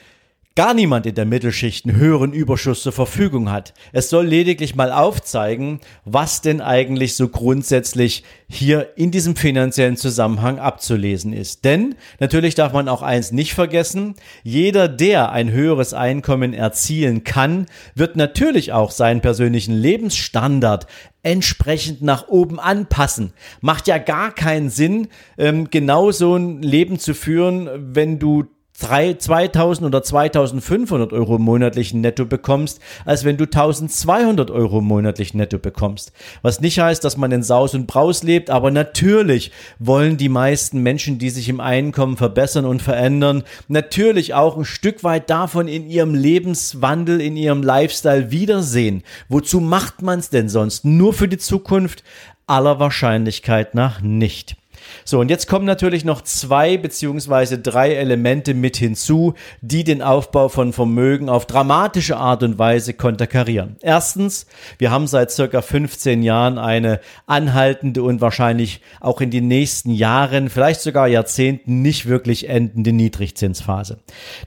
gar 0.57 0.75
niemand 0.75 1.07
in 1.07 1.15
der 1.15 1.27
Mittelschicht 1.27 1.87
einen 1.87 1.97
höheren 1.97 2.33
Überschuss 2.33 2.83
zur 2.83 2.93
Verfügung 2.93 3.51
hat. 3.51 3.73
Es 3.93 4.11
soll 4.11 4.27
lediglich 4.27 4.75
mal 4.75 4.91
aufzeigen, 4.91 5.81
was 6.05 6.43
denn 6.43 6.61
eigentlich 6.61 7.15
so 7.15 7.29
grundsätzlich 7.29 8.25
hier 8.49 8.91
in 8.97 9.13
diesem 9.13 9.37
finanziellen 9.37 9.97
Zusammenhang 9.97 10.59
abzulesen 10.59 11.33
ist. 11.33 11.65
Denn 11.65 11.95
natürlich 12.19 12.57
darf 12.57 12.73
man 12.73 12.89
auch 12.89 13.03
eins 13.03 13.31
nicht 13.31 13.55
vergessen, 13.55 14.17
jeder, 14.43 14.89
der 14.89 15.31
ein 15.31 15.53
höheres 15.53 15.95
Einkommen 15.95 16.53
erzielen 16.53 17.23
kann, 17.23 17.67
wird 17.95 18.17
natürlich 18.17 18.73
auch 18.73 18.91
seinen 18.91 19.21
persönlichen 19.21 19.75
Lebensstandard 19.75 20.89
entsprechend 21.23 22.03
nach 22.03 22.29
oben 22.29 22.59
anpassen. 22.59 23.33
Macht 23.61 23.87
ja 23.87 23.99
gar 23.99 24.35
keinen 24.35 24.69
Sinn, 24.69 25.09
ähm, 25.39 25.71
genau 25.71 26.11
so 26.11 26.35
ein 26.35 26.61
Leben 26.61 26.99
zu 26.99 27.15
führen, 27.15 27.95
wenn 27.95 28.19
du 28.19 28.47
3, 28.81 29.15
2000 29.15 29.87
oder 29.87 30.03
2500 30.03 31.13
Euro 31.13 31.39
monatlich 31.39 31.95
netto 31.95 32.25
bekommst, 32.25 32.81
als 33.05 33.25
wenn 33.25 33.37
du 33.37 33.45
1200 33.45 34.51
Euro 34.51 34.81
monatlich 34.81 35.35
netto 35.35 35.59
bekommst. 35.59 36.13
Was 36.43 36.61
nicht 36.61 36.81
heißt, 36.81 37.05
dass 37.05 37.17
man 37.17 37.31
in 37.33 37.43
Saus 37.43 37.75
und 37.75 37.87
Braus 37.87 38.23
lebt, 38.23 38.51
aber 38.51 38.71
natürlich 38.71 39.53
wollen 39.79 40.17
die 40.17 40.29
meisten 40.29 40.83
Menschen, 40.83 41.19
die 41.19 41.31
sich 41.31 41.49
im 41.49 41.61
Einkommen 41.61 42.17
verbessern 42.17 42.65
und 42.65 42.83
verändern, 42.83 43.45
natürlich 43.69 44.35
auch 44.35 44.57
ein 44.57 44.65
Stück 44.65 45.05
weit 45.05 45.31
davon 45.31 45.69
in 45.69 45.89
ihrem 45.89 46.15
Lebenswandel, 46.15 47.21
in 47.21 47.37
ihrem 47.37 47.63
Lifestyle 47.63 48.31
wiedersehen. 48.31 49.03
Wozu 49.29 49.61
macht 49.61 50.03
man 50.03 50.19
es 50.19 50.31
denn 50.31 50.49
sonst? 50.49 50.85
Nur 50.85 51.13
für 51.13 51.29
die 51.29 51.39
Zukunft? 51.39 52.03
Aller 52.47 52.81
Wahrscheinlichkeit 52.81 53.75
nach 53.75 54.01
nicht. 54.01 54.60
So, 55.05 55.21
und 55.21 55.29
jetzt 55.29 55.49
kommen 55.49 55.65
natürlich 55.65 56.05
noch 56.05 56.23
zwei 56.23 56.77
beziehungsweise 56.77 57.59
drei 57.59 57.95
Elemente 57.95 58.55
mit 58.55 58.77
hinzu, 58.77 59.35
die 59.61 59.85
den 59.85 60.03
Aufbau 60.03 60.49
von 60.49 60.73
Vermögen 60.73 61.29
auf 61.29 61.47
dramatische 61.47 62.17
Art 62.17 62.43
und 62.43 62.59
Weise 62.59 62.95
konterkarieren. 62.95 63.77
Erstens, 63.81 64.47
wir 64.79 64.91
haben 64.91 65.07
seit 65.07 65.31
circa 65.31 65.63
15 65.63 66.23
Jahren 66.23 66.59
eine 66.59 67.01
anhaltende 67.27 68.03
und 68.03 68.21
wahrscheinlich 68.21 68.81
auch 69.01 69.21
in 69.21 69.31
den 69.31 69.49
nächsten 69.49 69.91
Jahren, 69.91 70.49
vielleicht 70.49 70.81
sogar 70.81 71.09
Jahrzehnten 71.09 71.83
nicht 71.83 72.07
wirklich 72.07 72.49
endende 72.49 72.93
Niedrigzinsphase. 72.93 73.99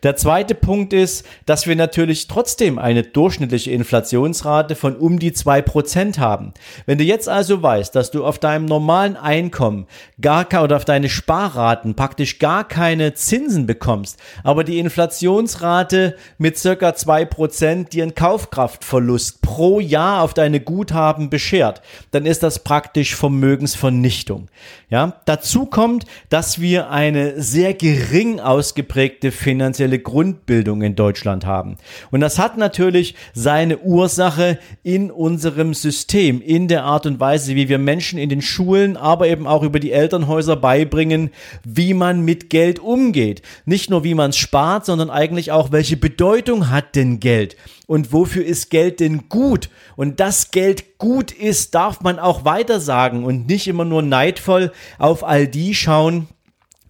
Der 0.02 0.16
zweite 0.16 0.56
Punkt 0.56 0.94
ist, 0.94 1.26
dass 1.46 1.68
wir 1.68 1.76
natürlich 1.76 2.28
trotzdem 2.28 2.80
eine 2.80 3.04
durchschnittliche 3.04 3.72
Inflationsrate 3.72 4.76
von 4.76 4.96
um 4.96 5.20
die 5.20 5.34
zwei 5.34 5.62
Prozent 5.62 6.18
haben. 6.18 6.54
Wenn 6.86 6.98
du 6.98 7.04
jetzt 7.04 7.30
also 7.30 7.62
weißt, 7.62 7.94
dass 7.96 8.10
du 8.10 8.26
auf 8.26 8.40
deinem 8.40 8.66
normalen 8.66 9.16
Einkommen 9.16 9.88
gar 10.20 10.33
oder 10.42 10.78
auf 10.78 10.86
deine 10.86 11.10
Sparraten 11.10 11.96
praktisch 11.96 12.40
gar 12.40 12.68
keine 12.68 13.14
Zinsen 13.14 13.68
bekommst, 13.68 14.20
aber 14.44 14.64
die 14.64 14.80
Inflationsrate 14.80 16.16
mit 16.38 16.58
circa 16.58 16.96
zwei 16.96 17.24
Prozent 17.24 17.94
dir 17.94 18.04
einen 18.04 18.16
Kaufkraftverlust 18.16 19.42
pro 19.42 19.80
Jahr 19.80 20.22
auf 20.24 20.34
deine 20.34 20.60
Guthaben 20.60 21.30
beschert, 21.30 21.82
dann 22.12 22.26
ist 22.26 22.42
das 22.42 22.64
praktisch 22.64 23.16
Vermögensvernichtung. 23.16 24.50
Ja, 24.90 25.22
dazu 25.26 25.66
kommt, 25.66 26.06
dass 26.30 26.60
wir 26.60 26.90
eine 26.90 27.42
sehr 27.42 27.74
gering 27.74 28.40
ausgeprägte 28.40 29.32
finanzielle 29.32 30.00
Grundbildung 30.00 30.82
in 30.82 30.96
Deutschland 30.96 31.46
haben. 31.46 31.78
Und 32.12 32.22
das 32.22 32.40
hat 32.40 32.58
natürlich 32.58 33.16
seine 33.34 33.80
Ursache 33.80 34.60
in 34.84 35.12
unserem 35.12 35.74
System, 35.74 36.42
in 36.42 36.68
der 36.68 36.84
Art 36.84 37.06
und 37.06 37.20
Weise, 37.20 37.56
wie 37.56 37.70
wir 37.70 37.78
Menschen 37.78 38.20
in 38.20 38.30
den 38.30 38.42
Schulen, 38.42 38.98
aber 38.98 39.28
eben 39.28 39.48
auch 39.48 39.64
über 39.64 39.80
die 39.80 39.92
Elternhäuser 40.24 40.56
beibringen, 40.56 41.32
wie 41.64 41.94
man 41.94 42.24
mit 42.24 42.50
Geld 42.50 42.80
umgeht. 42.80 43.42
Nicht 43.66 43.90
nur, 43.90 44.04
wie 44.04 44.14
man 44.14 44.30
es 44.30 44.38
spart, 44.38 44.86
sondern 44.86 45.10
eigentlich 45.10 45.52
auch, 45.52 45.72
welche 45.72 45.98
Bedeutung 45.98 46.70
hat 46.70 46.96
denn 46.96 47.20
Geld? 47.20 47.56
Und 47.88 48.14
wofür 48.14 48.46
ist 48.46 48.70
Geld 48.70 49.00
denn 49.00 49.28
gut? 49.30 49.70
Und 49.96 50.20
dass 50.20 50.52
Geld 50.52 50.98
gut 50.98 51.32
ist, 51.32 51.76
darf 51.76 52.02
man 52.02 52.20
auch 52.20 52.46
weiter 52.46 52.80
sagen 52.80 53.26
und 53.26 53.48
nicht 53.48 53.68
immer 53.68 53.86
nur 53.86 54.02
neidvoll 54.02 54.72
auf 54.98 55.24
all 55.24 55.48
die 55.48 55.76
schauen, 55.76 56.28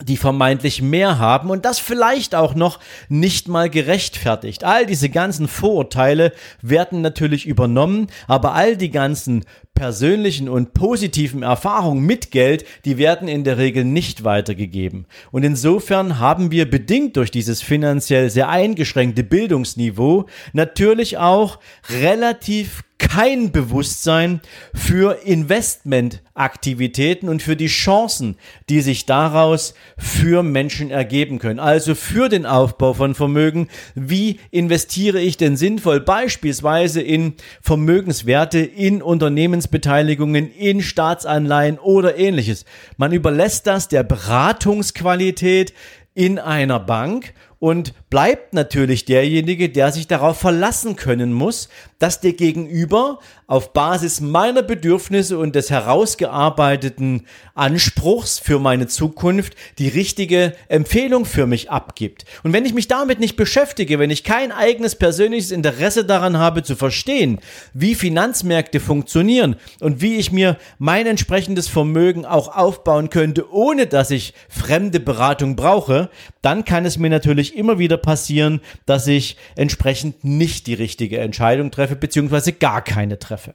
die 0.02 0.18
vermeintlich 0.18 0.82
mehr 0.82 1.20
haben 1.20 1.50
und 1.50 1.66
das 1.66 1.80
vielleicht 1.80 2.34
auch 2.34 2.56
noch 2.56 2.80
nicht 3.10 3.48
mal 3.48 3.70
gerechtfertigt. 3.70 4.64
All 4.64 4.86
diese 4.86 5.10
ganzen 5.10 5.48
Vorurteile 5.48 6.34
werden 6.62 7.02
natürlich 7.02 7.46
übernommen, 7.46 8.08
aber 8.28 8.54
all 8.54 8.76
die 8.76 8.90
ganzen 8.90 9.46
persönlichen 9.76 10.50
und 10.50 10.74
positiven 10.74 11.44
Erfahrungen 11.44 12.06
mit 12.06 12.32
Geld, 12.32 12.66
die 12.86 12.98
werden 12.98 13.28
in 13.28 13.44
der 13.44 13.58
Regel 13.58 13.86
nicht 13.86 14.24
weitergegeben. 14.24 15.06
Und 15.32 15.44
insofern 15.44 16.20
haben 16.20 16.52
wir 16.52 16.70
bedingt 16.70 17.16
durch 17.16 17.32
dieses 17.32 17.62
finanziell 17.62 18.30
sehr 18.30 18.50
eingeschränkte 18.50 19.24
Bildungsniveau 19.24 20.26
natürlich 20.54 21.18
auch 21.18 21.60
relativ 21.90 22.84
kein 23.10 23.52
Bewusstsein 23.52 24.42
für 24.74 25.20
Investmentaktivitäten 25.26 27.30
und 27.30 27.42
für 27.42 27.56
die 27.56 27.68
Chancen, 27.68 28.38
die 28.70 28.82
sich 28.82 29.06
daraus 29.06 29.74
für 29.98 30.42
Menschen 30.42 30.90
ergeben 30.90 31.40
können. 31.40 31.60
Also 31.60 31.96
für 31.96 32.30
den 32.30 32.46
Aufbau 32.46 32.94
von 32.94 33.14
Vermögen. 33.14 33.68
Wie 33.94 34.40
investiere 34.52 35.20
ich 35.20 35.38
denn 35.38 35.58
sinnvoll 35.58 36.00
beispielsweise 36.00 37.02
in 37.02 37.34
Vermögenswerte, 37.62 38.60
in 38.60 39.02
Unternehmensbeteiligungen, 39.02 40.52
in 40.52 40.82
Staatsanleihen 40.82 41.80
oder 41.80 42.18
ähnliches? 42.18 42.66
Man 42.98 43.12
überlässt 43.12 43.68
das 43.68 43.90
der 43.90 44.04
Beratungsqualität 44.04 45.74
in 46.16 46.40
einer 46.40 46.80
Bank 46.80 47.34
und 47.64 47.94
bleibt 48.10 48.54
natürlich 48.54 49.06
derjenige, 49.06 49.70
der 49.70 49.94
sich 49.94 50.08
darauf 50.08 50.38
verlassen 50.38 50.98
können 50.98 51.32
muss, 51.32 51.70
dass 52.04 52.20
der 52.20 52.34
Gegenüber 52.34 53.20
auf 53.48 53.72
Basis 53.72 54.20
meiner 54.20 54.62
Bedürfnisse 54.62 55.38
und 55.38 55.56
des 55.56 55.70
herausgearbeiteten 55.70 57.26
Anspruchs 57.56 58.40
für 58.40 58.60
meine 58.60 58.88
Zukunft 58.88 59.54
die 59.78 59.88
richtige 59.88 60.54
Empfehlung 60.68 61.24
für 61.24 61.48
mich 61.48 61.72
abgibt. 61.72 62.26
Und 62.44 62.52
wenn 62.52 62.66
ich 62.66 62.74
mich 62.74 62.90
damit 62.90 63.22
nicht 63.22 63.38
beschäftige, 63.38 64.00
wenn 64.00 64.10
ich 64.10 64.26
kein 64.26 64.52
eigenes 64.52 64.96
persönliches 64.96 65.52
Interesse 65.52 66.04
daran 66.04 66.38
habe 66.38 66.64
zu 66.64 66.76
verstehen, 66.76 67.40
wie 67.74 67.96
Finanzmärkte 67.96 68.82
funktionieren 68.82 69.56
und 69.80 70.02
wie 70.02 70.18
ich 70.18 70.34
mir 70.34 70.58
mein 70.80 71.08
entsprechendes 71.08 71.70
Vermögen 71.70 72.26
auch 72.26 72.54
aufbauen 72.54 73.10
könnte, 73.10 73.50
ohne 73.50 73.88
dass 73.88 74.12
ich 74.12 74.34
fremde 74.50 75.00
Beratung 75.00 75.56
brauche, 75.56 76.10
dann 76.42 76.66
kann 76.66 76.86
es 76.86 76.98
mir 76.98 77.10
natürlich 77.10 77.56
immer 77.56 77.80
wieder 77.80 77.96
passieren, 77.96 78.60
dass 78.86 79.08
ich 79.08 79.38
entsprechend 79.56 80.26
nicht 80.26 80.68
die 80.68 80.74
richtige 80.74 81.20
Entscheidung 81.20 81.72
treffe, 81.72 81.93
beziehungsweise 81.96 82.54
gar 82.54 82.82
keine 82.84 83.20
treffe. 83.20 83.54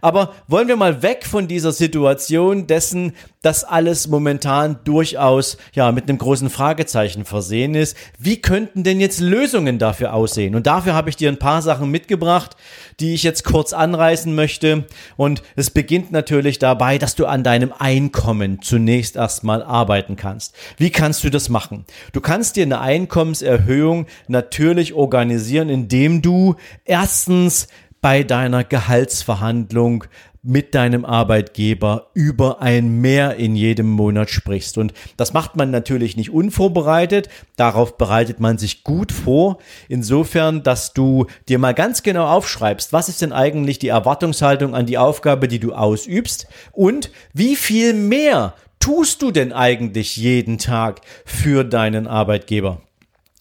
Aber 0.00 0.34
wollen 0.48 0.68
wir 0.68 0.76
mal 0.76 1.02
weg 1.02 1.26
von 1.26 1.48
dieser 1.48 1.72
Situation 1.72 2.66
dessen, 2.66 3.12
dass 3.46 3.62
alles 3.62 4.08
momentan 4.08 4.80
durchaus 4.82 5.56
ja 5.72 5.92
mit 5.92 6.08
einem 6.08 6.18
großen 6.18 6.50
Fragezeichen 6.50 7.24
versehen 7.24 7.76
ist. 7.76 7.96
Wie 8.18 8.42
könnten 8.42 8.82
denn 8.82 8.98
jetzt 8.98 9.20
Lösungen 9.20 9.78
dafür 9.78 10.14
aussehen? 10.14 10.56
Und 10.56 10.66
dafür 10.66 10.94
habe 10.94 11.10
ich 11.10 11.16
dir 11.16 11.28
ein 11.28 11.38
paar 11.38 11.62
Sachen 11.62 11.88
mitgebracht, 11.92 12.56
die 12.98 13.14
ich 13.14 13.22
jetzt 13.22 13.44
kurz 13.44 13.72
anreißen 13.72 14.34
möchte. 14.34 14.84
Und 15.16 15.44
es 15.54 15.70
beginnt 15.70 16.10
natürlich 16.10 16.58
dabei, 16.58 16.98
dass 16.98 17.14
du 17.14 17.26
an 17.26 17.44
deinem 17.44 17.72
Einkommen 17.78 18.62
zunächst 18.62 19.14
erstmal 19.14 19.62
arbeiten 19.62 20.16
kannst. 20.16 20.56
Wie 20.76 20.90
kannst 20.90 21.22
du 21.22 21.30
das 21.30 21.48
machen? 21.48 21.84
Du 22.12 22.20
kannst 22.20 22.56
dir 22.56 22.64
eine 22.64 22.80
Einkommenserhöhung 22.80 24.06
natürlich 24.26 24.94
organisieren, 24.94 25.68
indem 25.68 26.20
du 26.20 26.56
erstens 26.84 27.68
bei 28.06 28.22
deiner 28.22 28.62
Gehaltsverhandlung 28.62 30.04
mit 30.40 30.76
deinem 30.76 31.04
Arbeitgeber 31.04 32.12
über 32.14 32.62
ein 32.62 33.00
Mehr 33.00 33.34
in 33.34 33.56
jedem 33.56 33.90
Monat 33.90 34.30
sprichst. 34.30 34.78
Und 34.78 34.92
das 35.16 35.32
macht 35.32 35.56
man 35.56 35.72
natürlich 35.72 36.16
nicht 36.16 36.30
unvorbereitet. 36.30 37.28
Darauf 37.56 37.98
bereitet 37.98 38.38
man 38.38 38.58
sich 38.58 38.84
gut 38.84 39.10
vor. 39.10 39.58
Insofern, 39.88 40.62
dass 40.62 40.92
du 40.92 41.26
dir 41.48 41.58
mal 41.58 41.74
ganz 41.74 42.04
genau 42.04 42.28
aufschreibst, 42.28 42.92
was 42.92 43.08
ist 43.08 43.22
denn 43.22 43.32
eigentlich 43.32 43.80
die 43.80 43.88
Erwartungshaltung 43.88 44.76
an 44.76 44.86
die 44.86 44.98
Aufgabe, 44.98 45.48
die 45.48 45.58
du 45.58 45.72
ausübst 45.72 46.46
und 46.70 47.10
wie 47.32 47.56
viel 47.56 47.92
mehr 47.92 48.54
tust 48.78 49.20
du 49.20 49.32
denn 49.32 49.52
eigentlich 49.52 50.16
jeden 50.16 50.58
Tag 50.58 51.00
für 51.24 51.64
deinen 51.64 52.06
Arbeitgeber? 52.06 52.85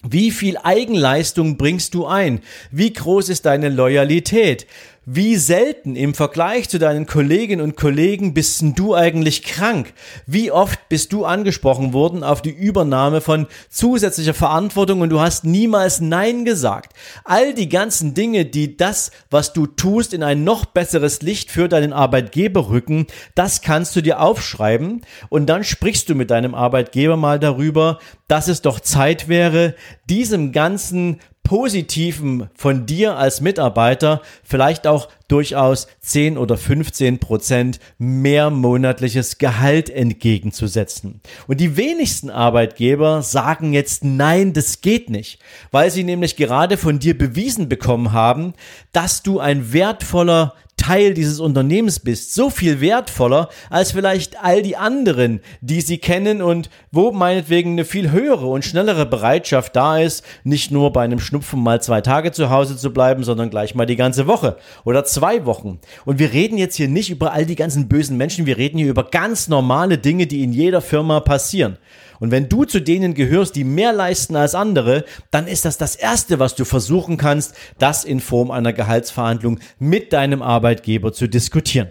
Wie 0.07 0.31
viel 0.31 0.57
Eigenleistung 0.57 1.57
bringst 1.57 1.93
du 1.93 2.05
ein? 2.05 2.41
Wie 2.71 2.93
groß 2.93 3.29
ist 3.29 3.45
deine 3.45 3.69
Loyalität? 3.69 4.67
Wie 5.07 5.35
selten 5.35 5.95
im 5.95 6.15
Vergleich 6.15 6.67
zu 6.67 6.79
deinen 6.79 7.05
Kolleginnen 7.05 7.61
und 7.61 7.77
Kollegen 7.77 8.33
bist 8.33 8.63
du 8.75 8.95
eigentlich 8.95 9.43
krank? 9.43 9.93
Wie 10.25 10.51
oft 10.51 10.89
bist 10.89 11.13
du 11.13 11.25
angesprochen 11.25 11.93
worden 11.93 12.23
auf 12.23 12.41
die 12.41 12.49
Übernahme 12.49 13.21
von 13.21 13.45
zusätzlicher 13.69 14.33
Verantwortung 14.33 15.01
und 15.01 15.09
du 15.09 15.19
hast 15.19 15.43
niemals 15.43 16.01
Nein 16.01 16.43
gesagt? 16.43 16.93
All 17.23 17.53
die 17.53 17.69
ganzen 17.69 18.15
Dinge, 18.15 18.45
die 18.45 18.77
das, 18.77 19.11
was 19.29 19.53
du 19.53 19.67
tust, 19.67 20.11
in 20.11 20.23
ein 20.23 20.43
noch 20.43 20.65
besseres 20.65 21.21
Licht 21.21 21.51
für 21.51 21.69
deinen 21.69 21.93
Arbeitgeber 21.93 22.69
rücken, 22.69 23.05
das 23.35 23.61
kannst 23.61 23.95
du 23.95 24.01
dir 24.01 24.21
aufschreiben 24.21 25.01
und 25.29 25.45
dann 25.45 25.63
sprichst 25.63 26.09
du 26.09 26.15
mit 26.15 26.31
deinem 26.31 26.55
Arbeitgeber 26.55 27.15
mal 27.15 27.37
darüber, 27.37 27.99
dass 28.27 28.47
es 28.47 28.63
doch 28.63 28.79
Zeit 28.79 29.27
wäre, 29.27 29.75
diesem 30.09 30.51
ganzen 30.51 31.19
Positiven 31.45 32.49
von 32.55 32.85
dir 32.85 33.15
als 33.15 33.39
Mitarbeiter 33.39 34.21
vielleicht 34.43 34.87
auch 34.87 35.07
durchaus 35.27 35.87
10 36.01 36.37
oder 36.37 36.57
15 36.57 37.19
Prozent 37.19 37.79
mehr 37.97 38.49
monatliches 38.49 39.37
Gehalt 39.37 39.89
entgegenzusetzen. 39.89 41.21
Und 41.47 41.59
die 41.59 41.77
wenigsten 41.77 42.29
Arbeitgeber 42.29 43.21
sagen 43.21 43.73
jetzt 43.73 44.03
nein, 44.03 44.53
das 44.53 44.81
geht 44.81 45.09
nicht, 45.09 45.39
weil 45.71 45.91
sie 45.91 46.03
nämlich 46.03 46.35
gerade 46.35 46.77
von 46.77 46.99
dir 46.99 47.17
bewiesen 47.17 47.69
bekommen 47.69 48.11
haben, 48.11 48.53
dass 48.91 49.23
du 49.23 49.39
ein 49.39 49.73
wertvoller 49.73 50.53
Teil 50.77 51.13
dieses 51.13 51.39
Unternehmens 51.39 51.99
bist, 51.99 52.33
so 52.33 52.49
viel 52.49 52.81
wertvoller 52.81 53.49
als 53.69 53.93
vielleicht 53.93 54.43
all 54.43 54.61
die 54.61 54.75
anderen, 54.75 55.39
die 55.61 55.81
sie 55.81 55.97
kennen 55.97 56.41
und 56.41 56.69
wo 56.91 57.11
meinetwegen 57.11 57.71
eine 57.71 57.85
viel 57.85 58.11
höhere 58.11 58.47
und 58.47 58.65
schnellere 58.65 59.05
Bereitschaft 59.05 59.75
da 59.75 59.99
ist, 59.99 60.23
nicht 60.43 60.71
nur 60.71 60.91
bei 60.91 61.03
einem 61.03 61.19
Schnupfen 61.19 61.63
mal 61.63 61.81
zwei 61.81 62.01
Tage 62.01 62.33
zu 62.33 62.49
Hause 62.49 62.75
zu 62.77 62.91
bleiben, 62.91 63.23
sondern 63.23 63.49
gleich 63.49 63.73
mal 63.73 63.85
die 63.85 63.95
ganze 63.95 64.27
Woche 64.27 64.57
oder 64.83 65.05
zwei 65.15 65.45
Wochen. 65.45 65.79
Und 66.03 66.19
wir 66.19 66.33
reden 66.33 66.57
jetzt 66.57 66.75
hier 66.75 66.89
nicht 66.89 67.09
über 67.09 67.31
all 67.31 67.45
die 67.45 67.55
ganzen 67.55 67.87
bösen 67.87 68.17
Menschen, 68.17 68.45
wir 68.45 68.57
reden 68.57 68.77
hier 68.77 68.89
über 68.89 69.05
ganz 69.05 69.47
normale 69.47 69.97
Dinge, 69.97 70.27
die 70.27 70.43
in 70.43 70.51
jeder 70.51 70.81
Firma 70.81 71.21
passieren. 71.21 71.77
Und 72.19 72.31
wenn 72.31 72.49
du 72.49 72.65
zu 72.65 72.81
denen 72.81 73.13
gehörst, 73.13 73.55
die 73.55 73.63
mehr 73.63 73.93
leisten 73.93 74.35
als 74.35 74.55
andere, 74.55 75.05
dann 75.31 75.47
ist 75.47 75.65
das 75.65 75.77
das 75.77 75.95
Erste, 75.95 76.39
was 76.39 76.55
du 76.55 76.65
versuchen 76.65 77.17
kannst, 77.17 77.55
das 77.77 78.03
in 78.03 78.19
Form 78.19 78.51
einer 78.51 78.73
Gehaltsverhandlung 78.73 79.59
mit 79.79 80.13
deinem 80.13 80.41
Arbeitgeber 80.41 81.13
zu 81.13 81.27
diskutieren. 81.27 81.89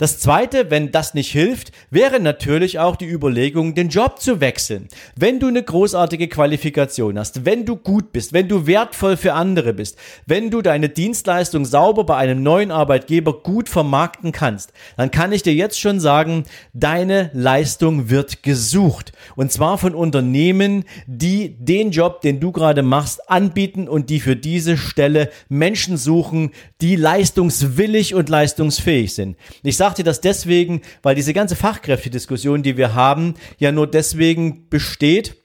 Das 0.00 0.20
zweite, 0.20 0.70
wenn 0.70 0.92
das 0.92 1.14
nicht 1.14 1.32
hilft, 1.32 1.72
wäre 1.90 2.20
natürlich 2.20 2.78
auch 2.78 2.94
die 2.94 3.08
Überlegung, 3.08 3.74
den 3.74 3.88
Job 3.88 4.20
zu 4.20 4.40
wechseln. 4.40 4.86
Wenn 5.16 5.40
du 5.40 5.48
eine 5.48 5.60
großartige 5.60 6.28
Qualifikation 6.28 7.18
hast, 7.18 7.44
wenn 7.44 7.66
du 7.66 7.74
gut 7.74 8.12
bist, 8.12 8.32
wenn 8.32 8.46
du 8.46 8.68
wertvoll 8.68 9.16
für 9.16 9.32
andere 9.32 9.74
bist, 9.74 9.98
wenn 10.24 10.52
du 10.52 10.62
deine 10.62 10.88
Dienstleistung 10.88 11.64
sauber 11.64 12.04
bei 12.04 12.16
einem 12.16 12.44
neuen 12.44 12.70
Arbeitgeber 12.70 13.42
gut 13.42 13.68
vermarkten 13.68 14.30
kannst, 14.30 14.72
dann 14.96 15.10
kann 15.10 15.32
ich 15.32 15.42
dir 15.42 15.52
jetzt 15.52 15.80
schon 15.80 15.98
sagen, 15.98 16.44
deine 16.72 17.32
Leistung 17.34 18.08
wird 18.08 18.44
gesucht. 18.44 19.12
Und 19.34 19.50
zwar 19.50 19.78
von 19.78 19.96
Unternehmen, 19.96 20.84
die 21.08 21.56
den 21.58 21.90
Job, 21.90 22.20
den 22.20 22.38
du 22.38 22.52
gerade 22.52 22.82
machst, 22.82 23.28
anbieten 23.28 23.88
und 23.88 24.10
die 24.10 24.20
für 24.20 24.36
diese 24.36 24.76
Stelle 24.76 25.28
Menschen 25.48 25.96
suchen, 25.96 26.52
die 26.80 26.94
leistungswillig 26.94 28.14
und 28.14 28.28
leistungsfähig 28.28 29.12
sind. 29.12 29.36
Ich 29.64 29.76
sage 29.76 29.87
dir 29.94 30.04
das 30.04 30.20
deswegen, 30.20 30.82
weil 31.02 31.14
diese 31.14 31.34
ganze 31.34 31.56
Fachkräftediskussion, 31.56 32.62
die 32.62 32.76
wir 32.76 32.94
haben, 32.94 33.34
ja 33.58 33.72
nur 33.72 33.86
deswegen 33.86 34.68
besteht, 34.68 35.36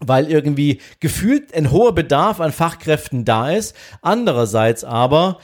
weil 0.00 0.30
irgendwie 0.30 0.80
gefühlt 1.00 1.54
ein 1.54 1.70
hoher 1.70 1.94
Bedarf 1.94 2.40
an 2.40 2.52
Fachkräften 2.52 3.24
da 3.24 3.50
ist. 3.50 3.74
Andererseits 4.02 4.84
aber 4.84 5.38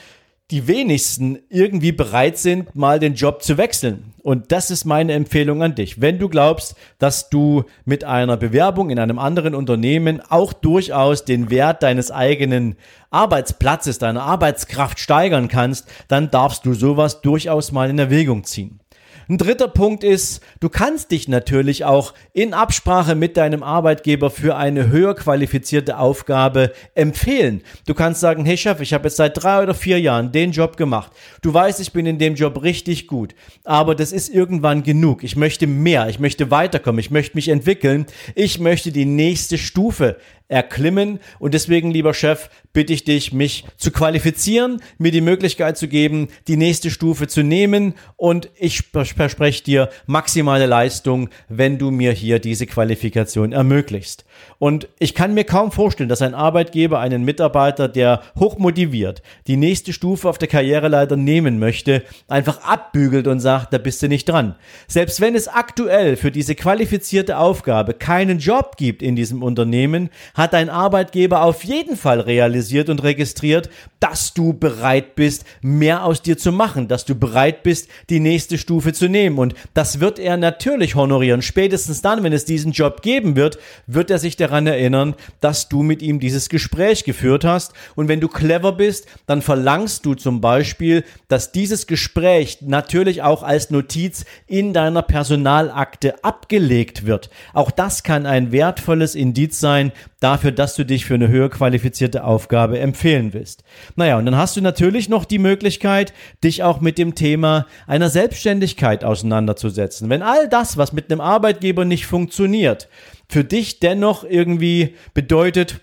die 0.51 0.67
wenigsten 0.67 1.39
irgendwie 1.49 1.93
bereit 1.93 2.37
sind, 2.37 2.75
mal 2.75 2.99
den 2.99 3.15
Job 3.15 3.43
zu 3.43 3.57
wechseln. 3.57 4.12
Und 4.23 4.53
das 4.53 4.71
ist 4.71 4.85
meine 4.85 5.15
Empfehlung 5.15 5.63
an 5.63 5.75
dich. 5.75 6.01
Wenn 6.01 6.19
du 6.21 6.29
glaubst, 6.29 6.77
dass 6.99 7.29
du 7.29 7.65
mit 7.85 8.05
einer 8.05 8.37
Bewerbung 8.37 8.91
in 8.91 9.01
einem 9.01 9.19
anderen 9.19 9.55
Unternehmen 9.55 10.21
auch 10.29 10.53
durchaus 10.53 11.25
den 11.25 11.51
Wert 11.51 11.83
deines 11.83 12.13
eigenen 12.13 12.77
Arbeitsplatzes, 13.11 13.99
deiner 13.99 14.23
Arbeitskraft 14.23 15.01
steigern 15.01 15.49
kannst, 15.49 15.89
dann 16.07 16.31
darfst 16.31 16.65
du 16.65 16.75
sowas 16.75 17.21
durchaus 17.21 17.73
mal 17.73 17.91
in 17.91 17.99
Erwägung 17.99 18.45
ziehen. 18.45 18.82
Ein 19.29 19.39
dritter 19.39 19.69
Punkt 19.69 20.05
ist, 20.05 20.43
du 20.61 20.69
kannst 20.69 21.11
dich 21.11 21.29
natürlich 21.29 21.85
auch 21.85 22.15
in 22.33 22.55
Absprache 22.55 23.15
mit 23.15 23.37
deinem 23.37 23.63
Arbeitgeber 23.63 24.31
für 24.31 24.57
eine 24.57 24.89
höher 24.89 25.15
qualifizierte 25.15 25.99
Aufgabe 25.99 26.73
empfehlen. 26.95 27.63
Du 27.87 27.95
kannst 27.95 28.21
sagen, 28.21 28.45
hey 28.45 28.57
Chef, 28.57 28.81
ich 28.81 28.93
habe 28.93 29.05
jetzt 29.05 29.17
seit 29.17 29.43
drei 29.43 29.63
oder 29.63 29.75
vier 29.75 30.01
Jahren 30.01 30.33
den 30.33 30.53
Job 30.53 30.77
gemacht. 30.77 31.13
Du 31.41 31.55
weißt, 31.55 31.81
ich 31.81 31.93
bin 31.93 32.07
in 32.07 32.19
dem 32.19 32.35
Job 32.35 32.63
richtig 32.63 33.07
gut, 33.07 33.35
aber 33.65 33.95
das 33.95 34.13
ist 34.13 34.29
irgendwann 34.29 34.83
genug. 34.83 35.23
Ich 35.25 35.37
möchte 35.37 35.67
mehr, 35.67 36.09
ich 36.09 36.19
möchte 36.19 36.51
weiterkommen, 36.51 36.99
ich 36.99 37.11
möchte 37.11 37.37
mich 37.37 37.49
entwickeln, 37.49 38.07
ich 38.35 38.59
möchte 38.59 38.93
die 38.93 39.07
nächste 39.07 39.59
Stufe 39.59 40.17
erklimmen. 40.49 41.21
Und 41.39 41.55
deswegen, 41.55 41.91
lieber 41.91 42.15
Chef, 42.15 42.51
bitte 42.73 42.93
ich 42.93 43.05
dich, 43.05 43.33
mich 43.33 43.65
zu 43.77 43.91
qualifizieren, 43.91 44.81
mir 44.99 45.11
die 45.11 45.21
Möglichkeit 45.21 45.77
zu 45.77 45.89
geben, 45.89 46.29
die 46.49 46.57
nächste 46.57 46.91
Stufe 46.91 47.27
zu 47.27 47.43
nehmen. 47.43 47.95
Und 48.17 48.51
ich 48.59 48.83
verspreche 48.83 49.65
dir 49.65 49.89
maximale 50.07 50.67
Leistung, 50.67 51.29
wenn 51.49 51.79
du 51.79 51.91
mir 51.91 52.13
hier 52.13 52.39
diese 52.39 52.67
Qualifikation 52.67 53.53
ermöglichst. 53.53 54.25
Und 54.59 54.89
ich 54.99 55.15
kann 55.15 55.35
mir 55.35 55.45
kaum 55.45 55.73
vorstellen, 55.73 56.09
dass 56.09 56.23
ein 56.23 56.35
Arbeitgeber 56.35 57.01
einen 57.01 57.25
Mitarbeiter, 57.25 57.89
der 57.89 58.23
hochmotiviert 58.39 59.23
die 59.47 59.57
nächste 59.57 59.93
Stufe 59.93 60.29
auf 60.29 60.39
der 60.39 60.49
Karriereleiter 60.49 61.17
nehmen 61.17 61.59
möchte, 61.59 62.03
einfach 62.29 62.63
abbügelt 62.63 63.27
und 63.27 63.41
sagt, 63.41 63.73
da 63.73 63.79
bist 63.79 64.03
du 64.03 64.09
nicht 64.09 64.29
dran. 64.29 64.55
Selbst 64.87 65.21
wenn 65.21 65.35
es 65.35 65.49
aktuell 65.49 66.17
für 66.17 66.31
diese 66.31 66.55
qualifizierte 66.55 67.39
Aufgabe 67.39 67.95
keinen 67.95 68.39
Job 68.39 68.77
gibt 68.77 69.03
in 69.03 69.17
diesem 69.17 69.43
Unternehmen, 69.43 70.11
dein 70.49 70.71
Arbeitgeber 70.71 71.43
auf 71.43 71.65
jeden 71.65 71.97
Fall 71.97 72.21
realisiert 72.21 72.89
und 72.89 73.03
registriert, 73.03 73.69
dass 74.01 74.35
du 74.35 74.53
bereit 74.53 75.15
bist, 75.15 75.45
mehr 75.61 76.05
aus 76.05 76.23
dir 76.23 76.37
zu 76.37 76.51
machen, 76.51 76.89
dass 76.89 77.05
du 77.05 77.15
bereit 77.15 77.63
bist, 77.63 77.89
die 78.11 78.19
nächste 78.19 78.59
Stufe 78.59 78.93
zu 78.93 79.09
nehmen. 79.09 79.39
Und 79.39 79.55
das 79.75 80.01
wird 80.01 80.19
er 80.19 80.37
natürlich 80.37 80.97
honorieren. 80.97 81.41
Spätestens 81.41 82.03
dann, 82.03 82.25
wenn 82.25 82.33
es 82.33 82.45
diesen 82.45 82.73
Job 82.73 83.03
geben 83.03 83.37
wird, 83.37 83.59
wird 83.87 84.11
er 84.11 84.19
sich 84.19 84.37
daran 84.37 84.67
erinnern, 84.67 85.15
dass 85.41 85.69
du 85.69 85.83
mit 85.83 86.03
ihm 86.03 86.19
dieses 86.19 86.49
Gespräch 86.49 87.05
geführt 87.05 87.45
hast. 87.45 87.75
Und 87.95 88.09
wenn 88.09 88.21
du 88.21 88.29
clever 88.29 88.73
bist, 88.73 89.07
dann 89.27 89.41
verlangst 89.41 90.05
du 90.05 90.15
zum 90.15 90.41
Beispiel, 90.41 91.05
dass 91.29 91.53
dieses 91.53 91.87
Gespräch 91.87 92.59
natürlich 92.63 93.23
auch 93.23 93.43
als 93.43 93.71
Notiz 93.71 94.25
in 94.47 94.73
deiner 94.73 95.03
Personalakte 95.03 96.25
abgelegt 96.25 97.07
wird. 97.07 97.31
Auch 97.53 97.71
das 97.71 98.03
kann 98.03 98.27
ein 98.27 98.51
wertvolles 98.51 99.15
Indiz 99.15 99.61
sein, 99.61 99.93
dafür, 100.23 100.53
dass 100.53 100.75
du 100.77 100.85
dich 100.85 101.05
für 101.05 101.15
eine 101.15 101.29
höher 101.29 101.51
qualifizierte 101.51 102.25
Aufgabe 102.25 102.79
empfehlen 102.79 103.33
willst. 103.33 103.65
Naja, 103.97 104.19
und 104.19 104.27
dann 104.27 104.37
hast 104.37 104.57
du 104.57 104.61
natürlich 104.61 105.09
noch 105.09 105.25
die 105.25 105.39
Möglichkeit, 105.39 106.13
dich 106.45 106.63
auch 106.63 106.81
mit 106.81 106.99
dem 106.99 107.15
Thema 107.15 107.67
einer 107.87 108.09
Selbstständigkeit 108.09 109.05
auseinanderzusetzen. 109.05 110.11
Wenn 110.11 110.23
all 110.23 110.49
das, 110.49 110.77
was 110.77 110.93
mit 110.93 111.11
einem 111.11 111.21
Arbeitgeber 111.21 111.85
nicht 111.85 112.07
funktioniert, 112.07 112.89
für 113.29 113.45
dich 113.45 113.81
dennoch 113.81 114.25
irgendwie 114.25 114.95
bedeutet, 115.15 115.81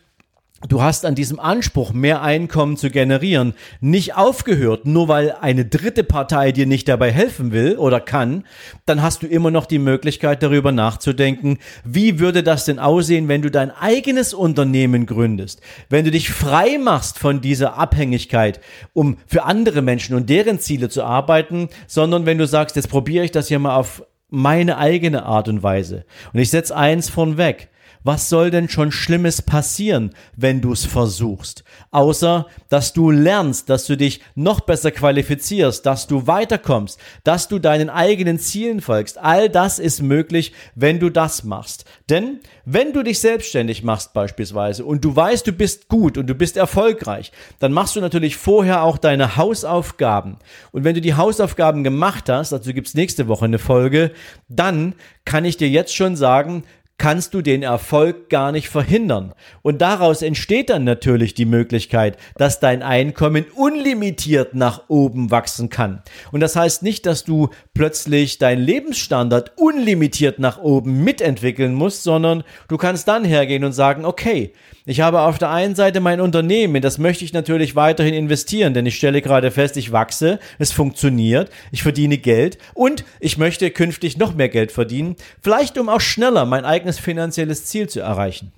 du 0.67 0.81
hast 0.81 1.05
an 1.05 1.15
diesem 1.15 1.39
Anspruch, 1.39 1.93
mehr 1.93 2.21
Einkommen 2.21 2.75
zu 2.75 2.89
generieren, 2.89 3.53
nicht 3.79 4.15
aufgehört, 4.15 4.85
nur 4.85 5.07
weil 5.07 5.35
eine 5.39 5.65
dritte 5.65 6.03
Partei 6.03 6.51
dir 6.51 6.65
nicht 6.65 6.87
dabei 6.87 7.11
helfen 7.11 7.51
will 7.51 7.77
oder 7.77 7.99
kann, 7.99 8.43
dann 8.85 9.01
hast 9.01 9.23
du 9.23 9.27
immer 9.27 9.51
noch 9.51 9.65
die 9.65 9.79
Möglichkeit 9.79 10.43
darüber 10.43 10.71
nachzudenken, 10.71 11.59
wie 11.85 12.19
würde 12.19 12.43
das 12.43 12.65
denn 12.65 12.79
aussehen, 12.79 13.27
wenn 13.27 13.41
du 13.41 13.49
dein 13.51 13.71
eigenes 13.71 14.33
Unternehmen 14.33 15.05
gründest, 15.05 15.61
wenn 15.89 16.05
du 16.05 16.11
dich 16.11 16.29
frei 16.29 16.77
machst 16.77 17.19
von 17.19 17.41
dieser 17.41 17.77
Abhängigkeit, 17.77 18.59
um 18.93 19.17
für 19.27 19.43
andere 19.43 19.81
Menschen 19.81 20.15
und 20.15 20.29
deren 20.29 20.59
Ziele 20.59 20.89
zu 20.89 21.03
arbeiten, 21.03 21.69
sondern 21.87 22.25
wenn 22.25 22.37
du 22.37 22.47
sagst, 22.47 22.75
jetzt 22.75 22.89
probiere 22.89 23.23
ich 23.23 23.31
das 23.31 23.47
hier 23.47 23.59
mal 23.59 23.75
auf 23.75 24.03
meine 24.29 24.77
eigene 24.77 25.23
Art 25.23 25.47
und 25.47 25.63
Weise. 25.63 26.05
Und 26.33 26.39
ich 26.39 26.49
setze 26.49 26.75
eins 26.75 27.09
von 27.09 27.37
weg 27.37 27.69
was 28.03 28.29
soll 28.29 28.49
denn 28.49 28.69
schon 28.69 28.91
Schlimmes 28.91 29.41
passieren, 29.41 30.11
wenn 30.35 30.61
du 30.61 30.71
es 30.71 30.85
versuchst? 30.85 31.63
Außer, 31.91 32.47
dass 32.69 32.93
du 32.93 33.11
lernst, 33.11 33.69
dass 33.69 33.85
du 33.85 33.97
dich 33.97 34.21
noch 34.35 34.61
besser 34.61 34.91
qualifizierst, 34.91 35.85
dass 35.85 36.07
du 36.07 36.25
weiterkommst, 36.27 36.99
dass 37.23 37.47
du 37.47 37.59
deinen 37.59 37.89
eigenen 37.89 38.39
Zielen 38.39 38.81
folgst. 38.81 39.17
All 39.17 39.49
das 39.49 39.79
ist 39.79 40.01
möglich, 40.01 40.53
wenn 40.75 40.99
du 40.99 41.09
das 41.09 41.43
machst. 41.43 41.85
Denn 42.09 42.39
wenn 42.65 42.93
du 42.93 43.03
dich 43.03 43.19
selbstständig 43.19 43.83
machst 43.83 44.13
beispielsweise 44.13 44.85
und 44.85 45.03
du 45.03 45.15
weißt, 45.15 45.45
du 45.45 45.51
bist 45.51 45.87
gut 45.87 46.17
und 46.17 46.27
du 46.27 46.35
bist 46.35 46.55
erfolgreich, 46.55 47.31
dann 47.59 47.73
machst 47.73 47.95
du 47.95 48.01
natürlich 48.01 48.37
vorher 48.37 48.83
auch 48.83 48.97
deine 48.97 49.35
Hausaufgaben. 49.35 50.37
Und 50.71 50.83
wenn 50.83 50.95
du 50.95 51.01
die 51.01 51.15
Hausaufgaben 51.15 51.83
gemacht 51.83 52.29
hast, 52.29 52.53
also 52.53 52.71
gibt 52.73 52.87
es 52.87 52.93
nächste 52.93 53.27
Woche 53.27 53.45
eine 53.45 53.59
Folge, 53.59 54.11
dann 54.47 54.95
kann 55.25 55.45
ich 55.45 55.57
dir 55.57 55.69
jetzt 55.69 55.95
schon 55.95 56.15
sagen, 56.15 56.63
kannst 56.99 57.33
du 57.33 57.41
den 57.41 57.63
Erfolg 57.63 58.29
gar 58.29 58.51
nicht 58.51 58.69
verhindern. 58.69 59.33
Und 59.63 59.81
daraus 59.81 60.21
entsteht 60.21 60.69
dann 60.69 60.83
natürlich 60.83 61.33
die 61.33 61.45
Möglichkeit, 61.45 62.17
dass 62.35 62.59
dein 62.59 62.83
Einkommen 62.83 63.45
unlimitiert 63.55 64.53
nach 64.53 64.83
oben 64.89 65.31
wachsen 65.31 65.69
kann. 65.69 66.03
Und 66.31 66.41
das 66.41 66.55
heißt 66.55 66.83
nicht, 66.83 67.07
dass 67.07 67.23
du 67.23 67.49
plötzlich 67.73 68.37
deinen 68.37 68.61
Lebensstandard 68.61 69.53
unlimitiert 69.57 70.37
nach 70.37 70.59
oben 70.59 71.03
mitentwickeln 71.03 71.73
musst, 71.73 72.03
sondern 72.03 72.43
du 72.67 72.77
kannst 72.77 73.07
dann 73.07 73.23
hergehen 73.23 73.63
und 73.63 73.73
sagen, 73.73 74.05
okay, 74.05 74.53
ich 74.89 75.01
habe 75.01 75.21
auf 75.21 75.37
der 75.37 75.51
einen 75.51 75.75
Seite 75.75 75.99
mein 75.99 76.19
Unternehmen, 76.19 76.81
das 76.81 76.97
möchte 76.97 77.23
ich 77.23 77.31
natürlich 77.31 77.75
weiterhin 77.75 78.15
investieren, 78.15 78.73
denn 78.73 78.87
ich 78.87 78.95
stelle 78.95 79.21
gerade 79.21 79.51
fest, 79.51 79.77
ich 79.77 79.91
wachse, 79.91 80.39
es 80.57 80.71
funktioniert, 80.71 81.51
ich 81.71 81.83
verdiene 81.83 82.17
Geld 82.17 82.57
und 82.73 83.05
ich 83.19 83.37
möchte 83.37 83.69
künftig 83.69 84.17
noch 84.17 84.33
mehr 84.33 84.49
Geld 84.49 84.71
verdienen, 84.71 85.15
vielleicht 85.41 85.77
um 85.77 85.89
auch 85.89 86.01
schneller 86.01 86.45
mein 86.45 86.65
eigenes 86.65 86.97
finanzielles 86.97 87.65
Ziel 87.65 87.87
zu 87.87 87.99
erreichen. 87.99 88.51